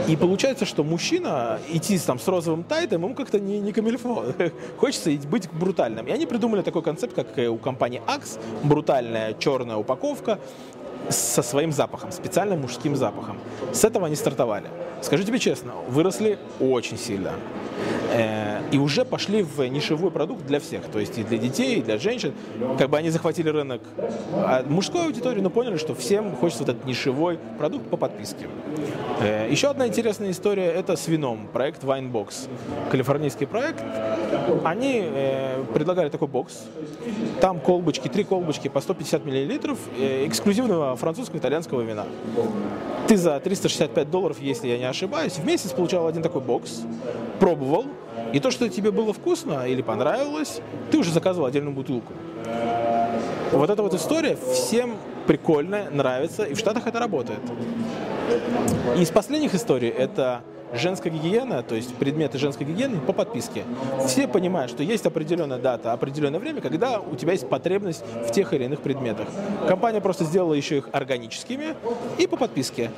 И 0.08 0.16
получается, 0.16 0.66
что 0.66 0.84
мужчина 0.84 1.60
идти 1.70 2.00
там 2.00 2.20
с 2.20 2.28
розовым 2.28 2.64
тайтом, 2.64 3.04
ему 3.04 3.16
как-то 3.16 3.40
не, 3.40 3.60
не 3.60 3.74
камильфо. 3.74 4.24
Хочется 4.78 5.12
быть 5.30 5.52
брутальным. 5.52 6.08
И 6.08 6.12
они 6.12 6.26
придумали 6.26 6.62
такой 6.62 6.84
концепт, 6.84 7.14
как 7.14 7.38
у 7.50 7.58
компании 7.58 8.02
Axe, 8.08 8.40
брутальная 8.64 9.34
черная 9.34 9.76
упаковка 9.76 10.40
со 11.10 11.42
своим 11.42 11.72
запахом, 11.72 12.12
специальным 12.12 12.62
мужским 12.62 12.96
запахом. 12.96 13.38
С 13.72 13.84
этого 13.84 14.08
они 14.08 14.16
стартовали. 14.16 14.68
Скажу 15.02 15.24
тебе 15.24 15.40
честно, 15.40 15.74
выросли 15.88 16.38
очень 16.60 16.98
сильно. 16.98 17.32
Э, 18.12 18.62
и 18.72 18.78
уже 18.78 19.06
пошли 19.06 19.44
в 19.44 19.60
нишевой 19.68 20.12
продукт 20.12 20.46
для 20.46 20.60
всех, 20.60 20.84
то 20.92 21.00
есть 21.00 21.18
и 21.18 21.24
для 21.24 21.38
детей, 21.38 21.80
и 21.80 21.82
для 21.82 21.98
женщин. 21.98 22.34
Как 22.78 22.90
бы 22.90 22.98
они 22.98 23.10
захватили 23.10 23.50
рынок 23.50 23.82
а 24.34 24.64
мужской 24.68 25.06
аудитории, 25.06 25.42
но 25.42 25.50
поняли, 25.50 25.78
что 25.78 25.96
всем 25.96 26.36
хочется 26.36 26.64
вот 26.64 26.70
этот 26.70 26.86
нишевой 26.86 27.40
продукт 27.58 27.90
по 27.90 27.98
подписке. 27.98 28.48
Э, 29.22 29.48
еще 29.50 29.70
одна 29.70 29.88
интересная 29.88 30.32
история– 30.32 30.66
это 30.76 30.96
с 30.96 31.08
вином, 31.08 31.48
проект 31.52 31.84
Winebox. 31.84 32.50
Калифорнийский 32.92 33.48
проект. 33.48 33.84
Они 34.64 35.02
э, 35.04 35.64
предлагали 35.74 36.10
такой 36.10 36.28
бокс. 36.28 36.66
Там 37.42 37.60
колбочки, 37.60 38.08
три 38.08 38.24
колбочки 38.24 38.68
по 38.68 38.82
150 38.82 39.26
миллилитров 39.26 39.78
э, 39.98 40.28
эксклюзивного 40.28 40.96
французского 40.96 41.38
итальянского 41.38 41.82
вина. 41.82 42.06
Ты 43.08 43.18
за 43.18 43.40
365 43.40 44.10
долларов, 44.10 44.40
если 44.40 44.68
я 44.68 44.78
не 44.78 44.86
ошибаюсь, 44.86 45.34
в 45.34 45.46
месяц 45.46 45.72
получал 45.72 46.08
один 46.08 46.22
такой 46.22 46.42
бокс, 46.42 46.82
пробовал, 47.40 47.86
и 48.34 48.40
то, 48.40 48.52
что 48.52 48.70
тебе 48.70 48.92
было 48.92 49.14
вкусно 49.14 49.68
или 49.68 49.82
понравилось, 49.82 50.62
ты 50.92 50.98
уже 50.98 51.12
заказывал 51.12 51.48
отдельную 51.48 51.76
бутылку. 51.76 52.14
Вот 53.52 53.70
эта 53.70 53.82
вот 53.82 53.94
история 53.96 54.38
всем 54.54 54.98
прикольная, 55.26 55.90
нравится, 55.90 56.44
и 56.44 56.54
в 56.54 56.60
Штатах 56.60 56.86
это 56.88 57.00
работает. 57.00 57.40
И 58.96 59.02
из 59.02 59.10
последних 59.10 59.56
историй 59.56 59.90
это 59.90 60.42
женская 60.74 61.10
гигиена, 61.10 61.64
то 61.64 61.76
есть 61.76 61.96
предметы 61.96 62.38
женской 62.38 62.66
гигиены 62.66 63.00
по 63.00 63.14
подписке. 63.14 63.64
Все 64.06 64.28
понимают, 64.28 64.72
что 64.72 64.84
есть 64.84 65.06
определенная 65.06 65.58
дата, 65.58 65.94
определенное 65.94 66.40
время, 66.40 66.62
когда 66.62 67.00
у 67.00 67.16
тебя 67.16 67.34
есть 67.34 67.48
потребность 67.50 68.04
в 68.28 68.32
тех 68.32 68.54
или 68.54 68.66
иных 68.66 68.82
предметах. 68.82 69.28
Компания 69.68 70.02
просто 70.02 70.24
сделала 70.26 70.54
еще 70.54 70.78
их 70.78 70.90
органическими 70.92 71.76
и 72.18 72.28
по 72.28 72.38
подписке. 72.38 72.92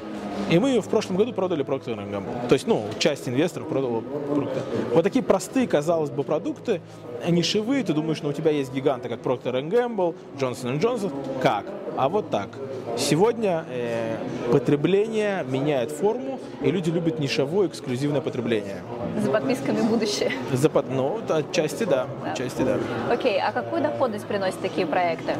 И 0.49 0.59
мы 0.59 0.79
в 0.79 0.89
прошлом 0.89 1.15
году 1.15 1.33
продали 1.33 1.63
Procter 1.63 1.95
Gamble. 1.95 2.47
То 2.47 2.53
есть, 2.53 2.67
ну, 2.67 2.85
часть 2.99 3.27
инвесторов 3.27 3.67
продала 3.67 3.99
Procter. 3.99 4.61
Вот 4.93 5.03
такие 5.03 5.23
простые, 5.23 5.67
казалось 5.67 6.09
бы, 6.09 6.23
продукты, 6.23 6.81
нишевые. 7.27 7.83
Ты 7.83 7.93
думаешь, 7.93 8.21
ну, 8.21 8.29
у 8.29 8.33
тебя 8.33 8.51
есть 8.51 8.73
гиганты, 8.73 9.09
как 9.09 9.21
Procter 9.21 9.61
Gamble, 9.69 10.15
Johnson 10.39 10.79
Johnson. 10.79 11.11
Как? 11.41 11.65
А 11.97 12.09
вот 12.09 12.29
так. 12.29 12.49
Сегодня 12.97 13.65
э, 13.69 14.17
потребление 14.51 15.45
меняет 15.49 15.91
форму, 15.91 16.39
и 16.61 16.71
люди 16.71 16.89
любят 16.89 17.19
нишевое 17.19 17.67
эксклюзивное 17.67 18.21
потребление. 18.21 18.81
За 19.21 19.29
подписками 19.31 19.81
будущее. 19.81 20.31
За 20.51 20.69
под... 20.69 20.89
Ну, 20.89 21.19
отчасти 21.29 21.83
да, 21.83 22.07
да. 22.23 22.31
Отчасти 22.31 22.63
да. 22.63 22.77
Окей, 23.09 23.39
а 23.39 23.51
какую 23.51 23.81
доходность 23.81 24.25
приносят 24.25 24.59
такие 24.61 24.87
проекты? 24.87 25.35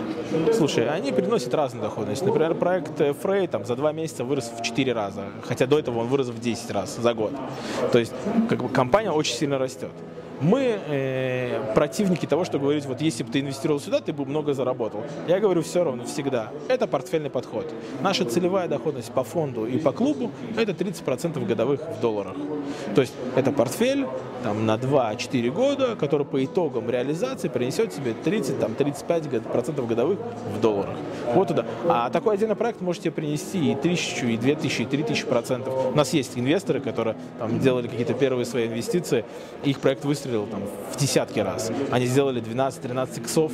Слушай, 0.53 0.89
они 0.89 1.12
приносят 1.12 1.53
разную 1.53 1.83
доходность. 1.83 2.24
Например, 2.25 2.53
проект 2.53 3.00
Frey 3.00 3.48
там, 3.48 3.65
за 3.65 3.75
два 3.75 3.91
месяца 3.91 4.24
вырос 4.24 4.51
в 4.57 4.62
4 4.62 4.80
раза, 4.89 5.25
хотя 5.43 5.67
до 5.67 5.77
этого 5.77 6.00
он 6.00 6.07
вырос 6.07 6.27
в 6.27 6.39
10 6.39 6.71
раз 6.71 6.97
за 6.97 7.13
год. 7.13 7.31
То 7.91 8.00
есть 8.00 8.13
как 8.50 8.63
бы, 8.63 8.69
компания 8.69 9.11
очень 9.11 9.35
сильно 9.35 9.57
растет. 9.57 9.91
Мы 10.41 10.79
э, 10.88 11.74
противники 11.75 12.25
того, 12.25 12.45
что 12.45 12.57
говорить, 12.57 12.86
вот 12.86 13.00
если 13.01 13.24
бы 13.24 13.31
ты 13.31 13.41
инвестировал 13.41 13.79
сюда, 13.79 14.00
ты 14.00 14.12
бы 14.12 14.25
много 14.25 14.53
заработал. 14.53 15.03
Я 15.27 15.39
говорю 15.39 15.62
все 15.62 15.83
равно, 15.83 16.05
всегда. 16.05 16.51
Это 16.67 16.88
портфельный 16.88 17.29
подход. 17.29 17.71
Наша 18.01 18.25
целевая 18.25 18.67
доходность 18.67 19.12
по 19.12 19.24
фонду 19.24 19.67
и 19.67 19.77
по 19.77 19.91
клубу– 19.91 20.31
это 20.57 20.71
30% 20.71 21.45
годовых 21.45 21.81
в 21.81 22.01
долларах. 22.01 22.36
То 22.95 23.01
есть 23.01 23.13
это 23.36 23.51
портфель 23.51 24.07
там, 24.43 24.65
на 24.65 24.75
2-4 24.75 25.51
года, 25.51 25.95
который 25.95 26.25
по 26.25 26.43
итогам 26.43 26.89
реализации 26.89 27.48
принесет 27.48 27.93
себе 27.93 28.13
30-35% 28.24 29.86
годовых 29.86 30.19
в 30.55 30.60
долларах. 30.60 30.95
Вот 31.33 31.50
туда. 31.50 31.65
А 31.88 32.10
такой 32.10 32.36
отдельный 32.36 32.55
проект 32.55 32.81
можете 32.81 33.12
принести 33.12 33.71
и 33.71 33.75
тысячу, 33.75 34.25
и 34.25 34.38
две 34.38 34.55
тысячи, 34.55 34.81
и 34.81 34.86
три 34.86 35.03
тысячи 35.03 35.25
процентов. 35.25 35.74
У 35.93 35.95
нас 35.95 36.13
есть 36.13 36.38
инвесторы, 36.38 36.79
которые 36.79 37.15
там, 37.39 37.60
делали 37.60 37.88
какие-то 37.88 38.13
первые 38.13 38.45
свои 38.45 38.67
инвестиции, 38.67 39.24
их 39.63 39.79
проект 39.79 40.03
выстрелил 40.03 40.30
выстрелил 40.31 40.47
там, 40.47 40.61
в 40.91 40.97
десятки 40.97 41.39
раз. 41.39 41.71
Они 41.91 42.05
сделали 42.05 42.41
12-13 42.41 43.19
иксов 43.19 43.51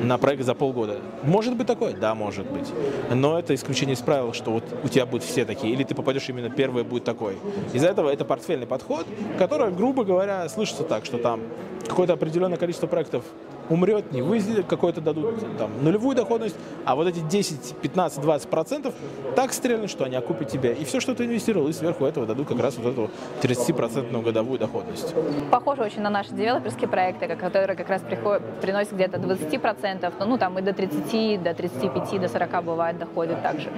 на 0.00 0.18
проект 0.18 0.44
за 0.44 0.54
полгода. 0.54 0.98
Может 1.22 1.56
быть 1.56 1.66
такое? 1.66 1.94
Да, 1.94 2.14
может 2.14 2.50
быть. 2.50 2.68
Но 3.10 3.38
это 3.38 3.54
исключение 3.54 3.94
из 3.94 4.00
правил, 4.00 4.32
что 4.32 4.50
вот 4.52 4.64
у 4.84 4.88
тебя 4.88 5.06
будут 5.06 5.24
все 5.24 5.44
такие, 5.44 5.72
или 5.72 5.84
ты 5.84 5.94
попадешь 5.94 6.28
именно 6.28 6.50
первый 6.50 6.84
будет 6.84 7.04
такой. 7.04 7.36
Из-за 7.72 7.88
этого 7.88 8.10
это 8.10 8.24
портфельный 8.24 8.66
подход, 8.66 9.06
который, 9.38 9.72
грубо 9.72 10.04
говоря, 10.04 10.48
слышится 10.48 10.84
так, 10.84 11.04
что 11.04 11.18
там 11.18 11.40
какое-то 11.86 12.12
определенное 12.12 12.58
количество 12.58 12.86
проектов 12.86 13.24
умрет, 13.70 14.12
не 14.12 14.22
выйдет, 14.22 14.66
какой-то 14.66 15.00
дадут 15.00 15.56
там 15.58 15.70
нулевую 15.82 16.16
доходность, 16.16 16.56
а 16.84 16.94
вот 16.94 17.06
эти 17.06 17.20
10, 17.20 17.76
15, 17.76 18.20
20 18.20 18.48
процентов 18.48 18.94
так 19.36 19.52
стрельнут, 19.52 19.90
что 19.90 20.04
они 20.04 20.16
окупят 20.16 20.48
тебя. 20.48 20.72
И 20.72 20.84
все, 20.84 21.00
что 21.00 21.14
ты 21.14 21.24
инвестировал, 21.24 21.68
и 21.68 21.72
сверху 21.72 22.04
этого 22.04 22.26
дадут 22.26 22.48
как 22.48 22.60
раз 22.60 22.76
вот 22.78 22.92
эту 22.92 23.10
30-процентную 23.42 24.22
годовую 24.22 24.58
доходность. 24.58 25.14
Похоже 25.50 25.82
очень 25.82 26.02
на 26.02 26.10
наши 26.10 26.32
девелоперские 26.32 26.88
проекты, 26.88 27.28
которые 27.36 27.76
как 27.76 27.88
раз 27.88 28.02
приходят, 28.02 28.42
приносят 28.60 28.92
где-то 28.92 29.18
20 29.18 29.60
процентов, 29.60 30.14
ну 30.18 30.38
там 30.38 30.58
и 30.58 30.62
до 30.62 30.72
30, 30.72 31.42
до 31.42 31.54
35, 31.54 32.20
до 32.20 32.28
40 32.28 32.64
бывает 32.64 32.98
доходит 32.98 33.42
также. 33.42 33.70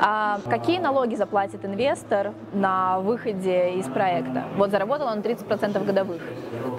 А 0.00 0.40
какие 0.48 0.78
налоги 0.78 1.14
заплатит 1.14 1.64
инвестор 1.64 2.32
на 2.52 3.00
выходе 3.00 3.74
из 3.74 3.86
проекта? 3.86 4.44
Вот 4.56 4.70
заработал 4.70 5.08
он 5.08 5.22
30 5.22 5.46
процентов 5.46 5.84
годовых. 5.84 6.22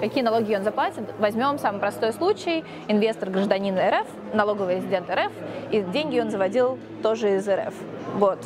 Какие 0.00 0.22
налоги 0.22 0.54
он 0.54 0.64
заплатит? 0.64 1.04
Возьмем 1.18 1.58
самый 1.58 1.80
простой 1.80 2.12
случай 2.12 2.45
случай 2.46 2.64
инвестор 2.88 3.30
гражданин 3.30 3.76
РФ, 3.76 4.06
налоговый 4.32 4.76
резидент 4.76 5.10
РФ, 5.10 5.32
и 5.72 5.80
деньги 5.80 6.20
он 6.20 6.30
заводил 6.30 6.78
тоже 7.02 7.36
из 7.36 7.48
РФ. 7.48 7.74
Вот. 8.14 8.38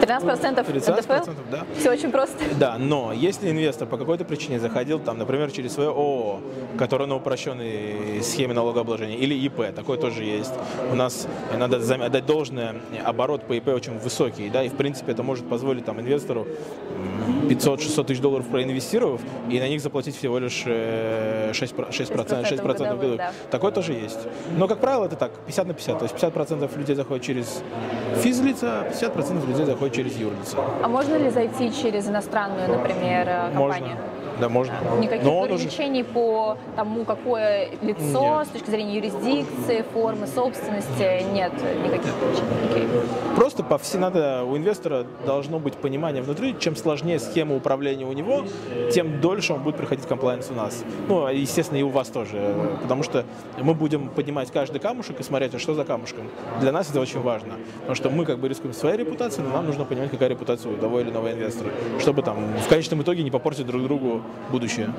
13%, 0.00 0.66
13% 0.66 0.90
НДФЛ? 0.90 1.30
да. 1.50 1.64
Все 1.78 1.90
очень 1.90 2.10
просто. 2.10 2.36
Да, 2.58 2.76
но 2.78 3.12
если 3.12 3.50
инвестор 3.50 3.86
по 3.86 3.98
какой-то 3.98 4.24
причине 4.24 4.58
заходил, 4.58 4.98
там, 4.98 5.18
например, 5.18 5.50
через 5.50 5.74
свое 5.74 5.90
ООО, 5.90 6.40
которое 6.78 7.06
на 7.06 7.16
упрощенной 7.16 8.22
схеме 8.22 8.54
налогообложения, 8.54 9.16
или 9.16 9.34
ИП, 9.34 9.74
такое 9.74 9.98
тоже 9.98 10.24
есть. 10.24 10.54
У 10.90 10.94
нас, 10.94 11.28
надо 11.56 11.76
отдать 11.76 12.26
должное, 12.26 12.76
оборот 13.04 13.44
по 13.44 13.52
ИП 13.52 13.68
очень 13.68 13.98
высокий, 13.98 14.48
да, 14.48 14.62
и 14.64 14.68
в 14.68 14.76
принципе 14.76 15.12
это 15.12 15.22
может 15.22 15.48
позволить 15.48 15.84
там 15.84 16.00
инвестору 16.00 16.46
500-600 17.48 18.04
тысяч 18.04 18.20
долларов 18.20 18.46
проинвестировав, 18.46 19.20
и 19.50 19.58
на 19.60 19.68
них 19.68 19.80
заплатить 19.80 20.16
всего 20.16 20.38
лишь 20.38 20.64
6%, 20.64 21.52
6%, 21.52 21.90
6%, 21.90 22.46
6 22.46 22.62
годовых. 22.62 23.16
Да. 23.16 23.32
Такое 23.50 23.70
тоже 23.70 23.92
есть. 23.92 24.18
Но, 24.56 24.68
как 24.68 24.78
правило, 24.78 25.04
это 25.04 25.16
так, 25.16 25.32
50 25.46 25.66
на 25.66 25.74
50. 25.74 25.98
То 25.98 26.04
есть 26.04 26.14
50% 26.14 26.78
людей 26.78 26.96
заходят 26.96 27.24
через 27.24 27.62
физлица, 28.16 28.86
50% 28.90 29.46
людей 29.46 29.66
заходят 29.66 29.94
через 29.94 30.16
юрлица. 30.16 30.58
А 30.82 30.88
можно 30.88 31.16
ли 31.16 31.30
зайти 31.30 31.72
через 31.72 32.08
иностранную, 32.08 32.68
например, 32.68 33.28
э, 33.28 33.50
компанию? 33.52 33.90
Можно. 33.90 34.15
Да, 34.40 34.48
можно. 34.48 34.74
Никаких 35.00 35.24
Но 35.24 35.44
ограничений 35.44 36.02
уже... 36.02 36.12
по 36.12 36.58
тому, 36.76 37.04
какое 37.04 37.70
лицо 37.82 38.38
нет. 38.38 38.46
с 38.46 38.50
точки 38.50 38.70
зрения 38.70 38.96
юрисдикции, 38.96 39.84
формы 39.92 40.26
собственности, 40.26 41.22
нет 41.32 41.52
никаких 41.84 42.12
ограничений. 42.16 42.88
Просто 43.34 43.62
по 43.62 43.78
все 43.78 43.98
надо, 43.98 44.44
у 44.44 44.56
инвестора 44.56 45.06
должно 45.24 45.58
быть 45.58 45.74
понимание 45.74 46.22
внутри, 46.22 46.56
чем 46.58 46.76
сложнее 46.76 47.18
схема 47.18 47.56
управления 47.56 48.04
у 48.04 48.12
него, 48.12 48.44
тем 48.92 49.20
дольше 49.20 49.54
он 49.54 49.62
будет 49.62 49.76
приходить 49.76 50.06
комплайенс 50.06 50.50
у 50.50 50.54
нас. 50.54 50.84
Ну, 51.08 51.28
естественно, 51.28 51.78
и 51.78 51.82
у 51.82 51.88
вас 51.88 52.08
тоже, 52.08 52.54
потому 52.82 53.02
что 53.02 53.24
мы 53.60 53.74
будем 53.74 54.08
поднимать 54.08 54.50
каждый 54.50 54.80
камушек 54.80 55.20
и 55.20 55.22
смотреть, 55.22 55.54
а 55.54 55.58
что 55.58 55.74
за 55.74 55.84
камушком. 55.84 56.28
Для 56.60 56.72
нас 56.72 56.90
это 56.90 57.00
очень 57.00 57.20
важно, 57.20 57.54
потому 57.78 57.94
что 57.94 58.10
мы 58.10 58.24
как 58.24 58.38
бы 58.38 58.48
рискуем 58.48 58.74
своей 58.74 58.96
репутацией, 58.98 59.46
но 59.46 59.52
нам 59.52 59.66
нужно 59.66 59.84
понимать, 59.84 60.10
какая 60.10 60.28
репутация 60.28 60.72
у 60.72 60.76
того 60.76 61.00
или 61.00 61.10
иного 61.10 61.32
инвестора, 61.32 61.70
чтобы 61.98 62.22
там 62.22 62.36
в 62.64 62.68
конечном 62.68 63.02
итоге 63.02 63.22
не 63.22 63.30
попортить 63.30 63.66
друг 63.66 63.82
другу 63.82 64.22
будущее. 64.50 64.90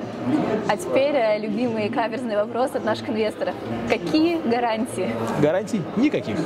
А 0.68 0.76
теперь 0.76 1.14
э, 1.14 1.38
любимый 1.38 1.88
каверзный 1.88 2.36
вопрос 2.36 2.72
от 2.74 2.84
наших 2.84 3.08
инвесторов. 3.08 3.54
Какие 3.88 4.40
гарантии? 4.40 5.10
Гарантий 5.40 5.82
никаких. 5.96 6.36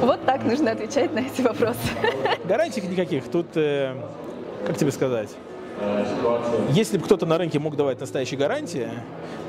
Вот 0.00 0.24
так 0.24 0.44
нужно 0.44 0.72
отвечать 0.72 1.12
на 1.12 1.20
эти 1.20 1.42
вопросы. 1.42 1.78
Гарантий 2.44 2.80
никаких. 2.82 3.24
Тут, 3.24 3.46
э, 3.56 3.94
как 4.66 4.76
тебе 4.76 4.92
сказать, 4.92 5.30
если 6.70 6.96
бы 6.96 7.04
кто-то 7.04 7.26
на 7.26 7.38
рынке 7.38 7.58
мог 7.58 7.76
давать 7.76 8.00
настоящие 8.00 8.38
гарантии, 8.38 8.88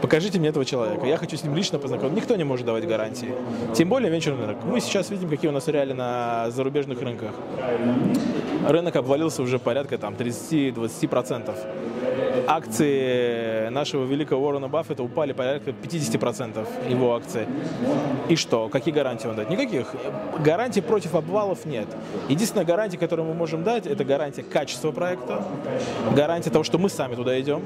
покажите 0.01 0.39
мне 0.39 0.49
этого 0.49 0.65
человека. 0.65 1.05
Я 1.05 1.17
хочу 1.17 1.37
с 1.37 1.43
ним 1.43 1.55
лично 1.55 1.79
познакомиться. 1.79 2.19
Никто 2.19 2.35
не 2.35 2.43
может 2.43 2.65
давать 2.65 2.87
гарантии. 2.87 3.33
Тем 3.73 3.89
более 3.89 4.09
венчурный 4.11 4.45
рынок. 4.47 4.63
Мы 4.63 4.79
сейчас 4.79 5.09
видим, 5.09 5.29
какие 5.29 5.49
у 5.49 5.53
нас 5.53 5.67
реалии 5.67 5.93
на 5.93 6.49
зарубежных 6.49 7.01
рынках. 7.01 7.31
Рынок 8.67 8.95
обвалился 8.95 9.41
уже 9.41 9.59
порядка 9.59 9.97
там, 9.97 10.15
30-20% 10.15 11.55
акции 12.47 13.69
нашего 13.69 14.05
великого 14.05 14.45
Уоррена 14.45 14.67
Баффета 14.67 15.03
упали 15.03 15.33
порядка 15.33 15.71
50% 15.71 16.89
его 16.89 17.15
акций. 17.15 17.45
И 18.29 18.35
что? 18.35 18.69
Какие 18.69 18.93
гарантии 18.93 19.27
он 19.27 19.35
дает? 19.35 19.49
Никаких. 19.49 19.87
Гарантий 20.39 20.81
против 20.81 21.15
обвалов 21.15 21.65
нет. 21.65 21.87
Единственная 22.29 22.65
гарантия, 22.65 22.97
которую 22.97 23.27
мы 23.27 23.33
можем 23.33 23.63
дать, 23.63 23.85
это 23.85 24.03
гарантия 24.03 24.43
качества 24.43 24.91
проекта, 24.91 25.43
гарантия 26.15 26.49
того, 26.49 26.63
что 26.63 26.77
мы 26.77 26.89
сами 26.89 27.15
туда 27.15 27.39
идем, 27.39 27.61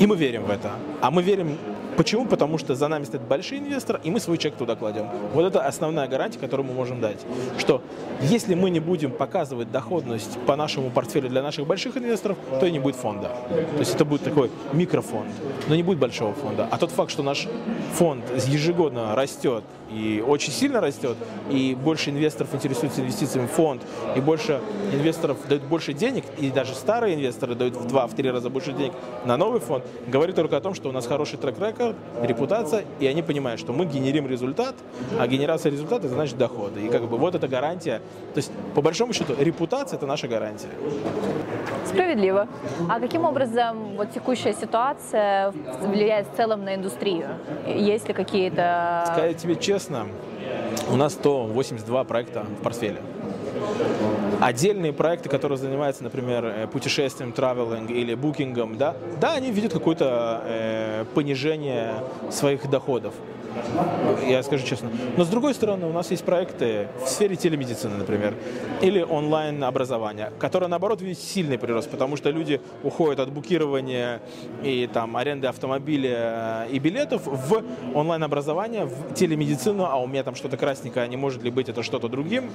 И 0.00 0.06
мы 0.06 0.16
верим 0.16 0.44
в 0.44 0.50
это. 0.50 0.72
А 1.00 1.10
мы 1.10 1.22
верим 1.22 1.56
Почему? 1.96 2.26
Потому 2.26 2.58
что 2.58 2.74
за 2.74 2.88
нами 2.88 3.04
стоит 3.04 3.22
большой 3.22 3.58
инвестор, 3.58 4.00
и 4.04 4.10
мы 4.10 4.20
свой 4.20 4.38
чек 4.38 4.54
туда 4.56 4.76
кладем. 4.76 5.08
Вот 5.32 5.44
это 5.44 5.62
основная 5.62 6.06
гарантия, 6.08 6.38
которую 6.38 6.66
мы 6.66 6.74
можем 6.74 7.00
дать. 7.00 7.18
Что 7.58 7.82
если 8.20 8.54
мы 8.54 8.70
не 8.70 8.80
будем 8.80 9.10
показывать 9.10 9.70
доходность 9.70 10.38
по 10.46 10.56
нашему 10.56 10.90
портфелю 10.90 11.28
для 11.28 11.42
наших 11.42 11.66
больших 11.66 11.96
инвесторов, 11.96 12.36
то 12.60 12.66
и 12.66 12.70
не 12.70 12.78
будет 12.78 12.96
фонда. 12.96 13.30
То 13.48 13.78
есть 13.78 13.94
это 13.94 14.04
будет 14.04 14.22
такой 14.22 14.50
микрофонд, 14.72 15.30
но 15.68 15.74
не 15.74 15.82
будет 15.82 15.98
большого 15.98 16.34
фонда. 16.34 16.68
А 16.70 16.78
тот 16.78 16.90
факт, 16.90 17.10
что 17.10 17.22
наш 17.22 17.48
фонд 17.94 18.24
ежегодно 18.46 19.14
растет 19.14 19.64
и 19.90 20.24
очень 20.26 20.52
сильно 20.52 20.80
растет, 20.80 21.16
и 21.50 21.74
больше 21.74 22.10
инвесторов 22.10 22.54
интересуются 22.54 23.00
инвестициями 23.00 23.46
в 23.46 23.50
фонд, 23.50 23.82
и 24.16 24.20
больше 24.20 24.60
инвесторов 24.92 25.38
дают 25.48 25.62
больше 25.64 25.92
денег, 25.92 26.24
и 26.38 26.50
даже 26.50 26.74
старые 26.74 27.14
инвесторы 27.14 27.54
дают 27.54 27.76
в 27.76 27.86
два, 27.86 28.06
в 28.06 28.14
три 28.14 28.30
раза 28.30 28.50
больше 28.50 28.72
денег 28.72 28.92
на 29.24 29.36
новый 29.36 29.60
фонд, 29.60 29.84
говорит 30.06 30.36
только 30.36 30.56
о 30.56 30.60
том, 30.60 30.74
что 30.74 30.88
у 30.88 30.92
нас 30.92 31.06
хороший 31.06 31.38
трек-рекорд, 31.38 31.96
репутация, 32.22 32.84
и 32.98 33.06
они 33.06 33.22
понимают, 33.22 33.60
что 33.60 33.72
мы 33.72 33.86
генерим 33.86 34.26
результат, 34.26 34.74
а 35.18 35.26
генерация 35.26 35.70
результата– 35.70 36.06
это 36.06 36.14
значит 36.14 36.36
доходы. 36.36 36.86
И 36.86 36.88
как 36.88 37.02
бы 37.02 37.16
вот 37.16 37.34
эта 37.34 37.48
гарантия. 37.48 38.00
То 38.34 38.38
есть, 38.38 38.50
по 38.74 38.82
большому 38.82 39.12
счету, 39.12 39.34
репутация– 39.38 39.96
это 39.98 40.06
наша 40.06 40.28
гарантия. 40.28 40.68
Справедливо. 41.84 42.48
А 42.88 43.00
каким 43.00 43.24
образом 43.24 43.96
вот 43.96 44.10
текущая 44.10 44.52
ситуация 44.52 45.52
влияет 45.82 46.26
в 46.32 46.36
целом 46.36 46.64
на 46.64 46.74
индустрию? 46.74 47.28
Есть 47.66 48.08
ли 48.08 48.14
какие-то... 48.14 49.04
Сказать 49.06 49.36
тебе 49.36 49.54
честно, 49.56 49.75
у 50.90 50.96
нас 50.96 51.12
182 51.14 52.04
проекта 52.04 52.44
в 52.44 52.62
портфеле. 52.62 53.00
Отдельные 54.40 54.92
проекты, 54.92 55.28
которые 55.28 55.58
занимаются, 55.58 56.02
например, 56.02 56.44
э, 56.44 56.66
путешествием, 56.66 57.32
traveling 57.36 57.90
или 57.90 58.14
букингом, 58.14 58.76
да, 58.76 58.94
да, 59.20 59.32
они 59.32 59.50
видят 59.50 59.72
какое-то 59.72 60.42
э, 60.44 61.04
понижение 61.14 61.94
своих 62.30 62.68
доходов 62.68 63.14
я 64.26 64.42
скажу 64.42 64.66
честно. 64.66 64.90
Но 65.16 65.24
с 65.24 65.28
другой 65.28 65.54
стороны, 65.54 65.86
у 65.86 65.92
нас 65.92 66.10
есть 66.10 66.24
проекты 66.24 66.88
в 67.04 67.08
сфере 67.08 67.36
телемедицины, 67.36 67.96
например, 67.96 68.34
или 68.80 69.02
онлайн-образования, 69.02 70.32
которые, 70.38 70.68
наоборот, 70.68 71.02
видят 71.02 71.18
сильный 71.18 71.58
прирост, 71.58 71.90
потому 71.90 72.16
что 72.16 72.30
люди 72.30 72.60
уходят 72.82 73.20
от 73.20 73.30
букирования 73.30 74.20
и 74.62 74.88
там 74.92 75.16
аренды 75.16 75.46
автомобиля 75.46 76.66
и 76.70 76.78
билетов 76.78 77.22
в 77.26 77.62
онлайн-образование, 77.94 78.84
в 78.84 79.14
телемедицину, 79.14 79.84
а 79.84 79.96
у 79.96 80.06
меня 80.06 80.22
там 80.22 80.34
что-то 80.34 80.56
красненькое, 80.56 81.04
а 81.04 81.08
не 81.08 81.16
может 81.16 81.42
ли 81.42 81.50
быть 81.50 81.68
это 81.68 81.82
что-то 81.82 82.08
другим, 82.08 82.50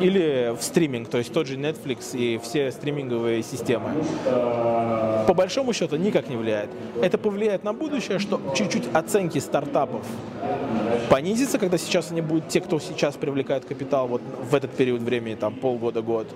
или 0.00 0.54
в 0.58 0.62
стриминг, 0.62 1.08
то 1.08 1.18
есть 1.18 1.32
тот 1.32 1.46
же 1.46 1.56
Netflix 1.56 2.16
и 2.16 2.38
все 2.38 2.70
стриминговые 2.70 3.42
системы. 3.42 3.90
По 5.26 5.34
большому 5.34 5.72
счету 5.72 5.96
никак 5.96 6.28
не 6.28 6.36
влияет. 6.36 6.70
Это 7.00 7.18
повлияет 7.18 7.64
на 7.64 7.72
будущее, 7.72 8.18
что 8.18 8.40
чуть-чуть 8.54 8.84
оценки 8.92 9.38
стартапов 9.38 10.04
понизится, 11.08 11.58
когда 11.58 11.78
сейчас 11.78 12.10
они 12.10 12.20
будут, 12.20 12.48
те, 12.48 12.60
кто 12.60 12.80
сейчас 12.80 13.14
привлекает 13.14 13.64
капитал 13.64 14.08
вот 14.08 14.22
в 14.50 14.54
этот 14.54 14.72
период 14.72 15.02
времени, 15.02 15.34
там 15.34 15.54
полгода-год, 15.54 16.26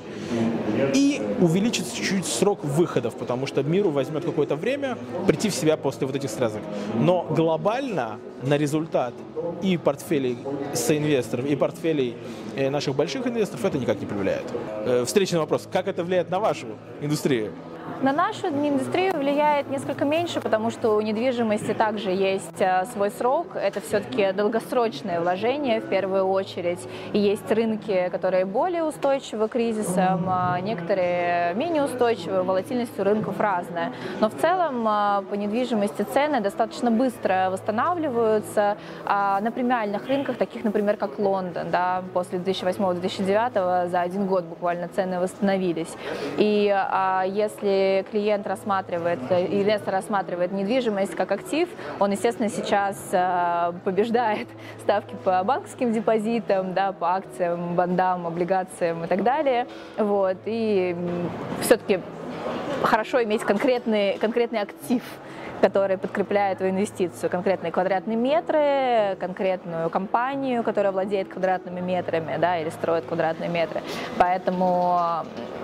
и 0.94 1.21
увеличится 1.40 1.97
чуть-чуть 1.97 2.27
срок 2.27 2.64
выходов, 2.64 3.14
потому 3.16 3.47
что 3.47 3.62
миру 3.62 3.90
возьмет 3.90 4.25
какое-то 4.25 4.57
время 4.57 4.97
прийти 5.27 5.49
в 5.49 5.55
себя 5.55 5.77
после 5.77 6.07
вот 6.07 6.16
этих 6.16 6.31
срезок. 6.31 6.62
Но 6.99 7.27
глобально 7.31 8.18
на 8.42 8.57
результат 8.57 9.14
и 9.62 9.77
портфелей 9.77 10.38
соинвесторов, 10.75 11.47
и 11.47 11.57
портфелей 11.57 12.16
э, 12.57 12.71
наших 12.71 12.94
больших 12.94 13.27
инвесторов 13.27 13.64
это 13.64 13.79
никак 13.79 14.01
не 14.01 14.07
повлияет. 14.07 14.44
Э, 14.85 15.05
встречный 15.05 15.40
вопрос, 15.40 15.68
как 15.71 15.88
это 15.88 16.05
влияет 16.05 16.31
на 16.31 16.38
вашу 16.38 16.66
индустрию? 17.01 17.53
На 18.01 18.12
нашу 18.12 18.46
индустрию 18.46 19.18
влияет 19.18 19.70
несколько 19.70 20.05
меньше, 20.05 20.40
потому 20.40 20.70
что 20.70 20.90
у 20.94 21.01
недвижимости 21.01 21.74
также 21.74 22.11
есть 22.11 22.61
э, 22.61 22.85
свой 22.92 23.11
срок. 23.11 23.48
Это 23.57 23.81
все-таки 23.81 24.31
долгосрочное 24.33 25.20
вложение 25.20 25.81
в 25.81 25.88
первую 25.88 26.29
очередь. 26.29 26.79
И 27.12 27.18
есть 27.18 27.51
рынки, 27.51 28.09
которые 28.12 28.44
более 28.44 28.85
устойчивы 28.85 29.48
к 29.48 29.53
кризисам, 29.53 30.27
а 30.29 30.61
некоторые 30.61 31.55
менее 31.55 31.83
устойчивы, 31.83 32.44
волатильность 32.44 32.96
у 33.01 33.03
рынков 33.03 33.40
разная. 33.40 33.92
Но 34.20 34.31
в 34.31 34.35
целом 34.37 34.87
э, 34.87 35.22
по 35.29 35.35
недвижимости 35.35 36.03
цены 36.03 36.40
достаточно 36.40 36.92
быстро 36.92 37.48
восстанавливаются. 37.51 38.77
А 39.07 39.40
на 39.40 39.51
премиальных 39.51 40.07
рынках, 40.07 40.37
таких, 40.37 40.62
например, 40.62 40.96
как 40.98 41.18
Лондон, 41.18 41.72
да, 41.72 42.05
после 42.14 42.38
2008-2009 42.38 43.88
за 43.88 44.01
один 44.01 44.27
год 44.27 44.44
буквально 44.44 44.87
цены 44.87 45.18
восстановились. 45.18 45.96
И 46.37 46.72
а, 46.72 47.24
клиент 48.11 48.47
рассматривает, 48.47 49.21
инвестор 49.31 49.95
рассматривает 49.95 50.53
недвижимость 50.53 51.14
как 51.14 51.33
актив, 51.33 51.69
он, 51.99 52.11
естественно, 52.12 52.49
сейчас 52.49 52.97
э, 53.12 53.73
побеждает 53.85 54.49
ставки 54.81 55.14
по 55.25 55.43
банковским 55.45 55.93
депозитам, 55.93 56.75
да, 56.75 56.93
по 56.93 57.17
акциям, 57.17 57.75
бандам, 57.75 58.27
облигациям 58.27 59.05
и 59.05 59.07
так 59.07 59.23
далее. 59.23 59.67
Вот. 59.97 60.37
И 60.47 60.97
все-таки 61.61 62.01
хорошо 62.83 63.23
иметь 63.23 63.43
конкретный, 63.43 64.19
конкретный 64.19 64.61
актив, 64.61 65.03
который 65.61 65.99
подкрепляет 65.99 66.59
твою 66.59 66.73
инвестицию, 66.73 67.31
конкретные 67.31 67.73
квадратные 67.73 68.16
метры, 68.16 69.16
конкретную 69.18 69.90
компанию, 69.90 70.62
которая 70.62 70.92
владеет 70.92 71.29
квадратными 71.29 71.81
метрами, 71.81 72.37
да, 72.38 72.59
или 72.59 72.71
строит 72.71 73.05
квадратные 73.05 73.49
метры. 73.49 73.83
Поэтому 74.18 74.99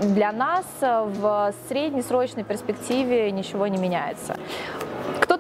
для 0.01 0.33
нас 0.33 0.65
в 0.81 1.55
среднесрочной 1.69 2.45
перспективе 2.45 3.31
ничего 3.31 3.67
не 3.67 3.79
меняется. 3.79 4.37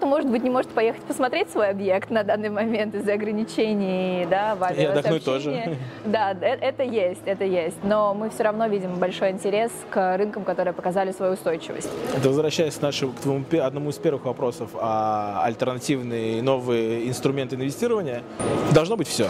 Кто-то, 0.05 0.17
может 0.17 0.31
быть, 0.31 0.43
не 0.43 0.51
может 0.51 0.71
поехать 0.71 1.03
посмотреть 1.03 1.51
свой 1.51 1.71
объект 1.71 2.11
на 2.11 2.23
данный 2.25 2.51
момент 2.51 2.95
из-за 2.95 3.15
ограничений, 3.15 4.27
да, 4.29 4.55
в 4.55 4.71
И 4.79 4.85
отдохнуть 4.85 5.25
тоже. 5.25 5.79
Да, 6.05 6.33
э, 6.33 6.59
это 6.61 6.83
есть, 6.83 7.23
это 7.25 7.45
есть. 7.45 7.77
Но 7.83 8.13
мы 8.13 8.29
все 8.29 8.43
равно 8.43 8.67
видим 8.67 8.97
большой 8.97 9.31
интерес 9.31 9.71
к 9.91 10.17
рынкам, 10.19 10.45
которые 10.45 10.75
показали 10.75 11.13
свою 11.13 11.33
устойчивость. 11.33 11.89
Это 12.15 12.29
возвращаясь 12.29 12.75
к, 12.75 12.83
нашему, 12.83 13.13
к 13.13 13.21
твоему, 13.21 13.45
одному 13.63 13.91
из 13.91 13.97
первых 13.97 14.27
вопросов 14.27 14.71
о 14.75 15.43
альтернативные 15.43 16.43
новые 16.43 17.09
инструменты 17.09 17.57
инвестирования, 17.57 18.23
должно 18.73 18.97
быть 18.97 19.09
все 19.09 19.29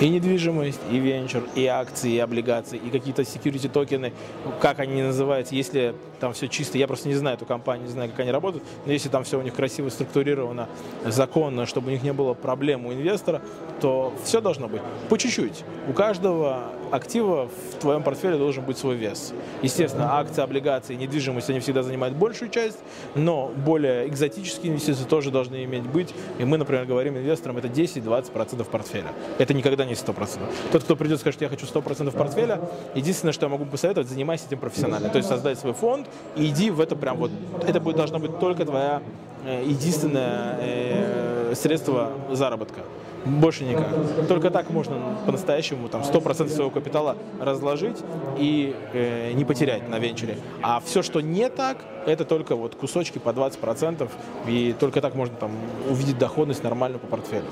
и 0.00 0.08
недвижимость, 0.08 0.80
и 0.90 0.98
венчур, 0.98 1.44
и 1.54 1.66
акции, 1.66 2.12
и 2.12 2.18
облигации, 2.18 2.78
и 2.78 2.90
какие-то 2.90 3.22
security 3.22 3.68
токены, 3.68 4.12
как 4.60 4.80
они 4.80 5.02
называются, 5.02 5.54
если 5.54 5.94
там 6.24 6.32
все 6.32 6.48
чисто, 6.48 6.78
я 6.78 6.86
просто 6.86 7.06
не 7.06 7.14
знаю 7.16 7.36
эту 7.36 7.44
компанию, 7.44 7.86
не 7.86 7.92
знаю, 7.92 8.08
как 8.08 8.20
они 8.20 8.30
работают, 8.30 8.64
но 8.86 8.92
если 8.92 9.10
там 9.10 9.24
все 9.24 9.38
у 9.38 9.42
них 9.42 9.52
красиво 9.52 9.90
структурировано, 9.90 10.70
законно, 11.04 11.66
чтобы 11.66 11.88
у 11.88 11.90
них 11.90 12.02
не 12.02 12.14
было 12.14 12.32
проблем 12.32 12.86
у 12.86 12.94
инвестора, 12.94 13.42
то 13.82 14.10
все 14.24 14.40
должно 14.40 14.68
быть 14.68 14.80
по 15.10 15.18
чуть-чуть. 15.18 15.64
У 15.86 15.92
каждого 15.92 16.70
актива 16.90 17.48
в 17.48 17.80
твоем 17.80 18.02
портфеле 18.02 18.38
должен 18.38 18.64
быть 18.64 18.78
свой 18.78 18.94
вес. 18.96 19.34
Естественно, 19.60 20.18
акции, 20.18 20.42
облигации, 20.42 20.94
недвижимость, 20.94 21.50
они 21.50 21.60
всегда 21.60 21.82
занимают 21.82 22.16
большую 22.16 22.50
часть, 22.50 22.78
но 23.14 23.52
более 23.54 24.08
экзотические 24.08 24.72
инвестиции 24.72 25.04
тоже 25.04 25.30
должны 25.30 25.64
иметь 25.64 25.82
быть. 25.82 26.14
И 26.38 26.44
мы, 26.44 26.56
например, 26.56 26.86
говорим 26.86 27.18
инвесторам, 27.18 27.58
это 27.58 27.68
10-20% 27.68 28.64
портфеля. 28.64 29.12
Это 29.38 29.52
никогда 29.52 29.84
не 29.84 29.92
100%. 29.92 30.38
Тот, 30.72 30.84
кто 30.84 30.96
придет 30.96 31.20
скажет, 31.20 31.42
я 31.42 31.50
хочу 31.50 31.66
100% 31.66 32.16
портфеля, 32.16 32.60
единственное, 32.94 33.32
что 33.32 33.44
я 33.44 33.50
могу 33.50 33.66
посоветовать, 33.66 34.08
занимайся 34.08 34.46
этим 34.46 34.58
профессионально. 34.58 35.10
То 35.10 35.18
есть 35.18 35.28
создать 35.28 35.58
свой 35.58 35.74
фонд 35.74 36.06
и 36.36 36.46
иди 36.46 36.70
в 36.70 36.80
это 36.80 36.96
прям 36.96 37.16
вот, 37.16 37.30
это 37.66 37.80
будет, 37.80 37.96
должна 37.96 38.18
быть 38.18 38.38
только 38.38 38.64
твоя 38.64 39.02
э, 39.44 39.64
единственное 39.66 40.58
э, 40.60 41.52
средство 41.54 42.10
заработка. 42.30 42.80
Больше 43.24 43.64
никак. 43.64 43.88
Только 44.28 44.50
так 44.50 44.68
можно 44.68 44.96
по-настоящему 45.24 45.88
там 45.88 46.02
100% 46.02 46.48
своего 46.48 46.70
капитала 46.70 47.16
разложить 47.40 47.96
и 48.38 48.76
э, 48.92 49.32
не 49.32 49.44
потерять 49.44 49.88
на 49.88 49.98
венчуре. 49.98 50.36
А 50.62 50.80
все, 50.84 51.02
что 51.02 51.20
не 51.20 51.48
так, 51.48 51.78
это 52.06 52.26
только 52.26 52.54
вот 52.54 52.74
кусочки 52.74 53.18
по 53.18 53.30
20%, 53.30 54.08
и 54.46 54.74
только 54.78 55.00
так 55.00 55.14
можно 55.14 55.34
там 55.36 55.52
увидеть 55.88 56.18
доходность 56.18 56.62
нормальную 56.62 57.00
по 57.00 57.06
портфелю. 57.06 57.46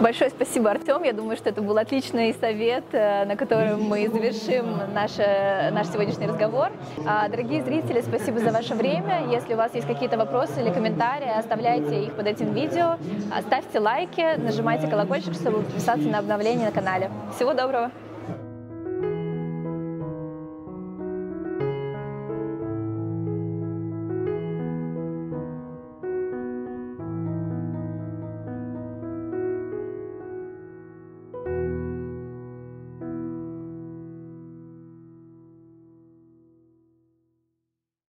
Большое 0.00 0.30
спасибо, 0.30 0.70
Артем. 0.70 1.02
Я 1.02 1.12
думаю, 1.12 1.36
что 1.36 1.50
это 1.50 1.60
был 1.60 1.76
отличный 1.76 2.32
совет, 2.32 2.84
э, 2.92 3.26
на 3.26 3.36
котором 3.36 3.82
мы 3.82 4.08
завершим 4.08 4.94
наш, 4.94 5.18
наш 5.18 5.88
сегодняшний 5.88 6.26
разговор. 6.26 6.70
А, 7.06 7.28
дорогие 7.28 7.62
зрители, 7.62 8.00
спасибо 8.00 8.40
за 8.40 8.50
ваше 8.50 8.74
время. 8.74 9.26
Если 9.30 9.52
у 9.52 9.56
вас 9.58 9.74
есть 9.74 9.86
какие-то 9.86 10.16
вопросы 10.16 10.62
или 10.62 10.70
комментарии, 10.70 11.28
оставляйте 11.28 12.04
их 12.04 12.14
под 12.14 12.26
этим 12.26 12.54
видео. 12.54 12.96
Ставьте 13.46 13.78
лайки, 13.78 14.38
нажимайте 14.38 14.86
колокольчик, 14.86 15.34
чтобы 15.34 15.62
подписаться 15.62 16.08
на 16.08 16.18
обновление 16.18 16.66
на 16.66 16.72
канале. 16.72 17.10
Всего 17.36 17.52
доброго! 17.52 17.90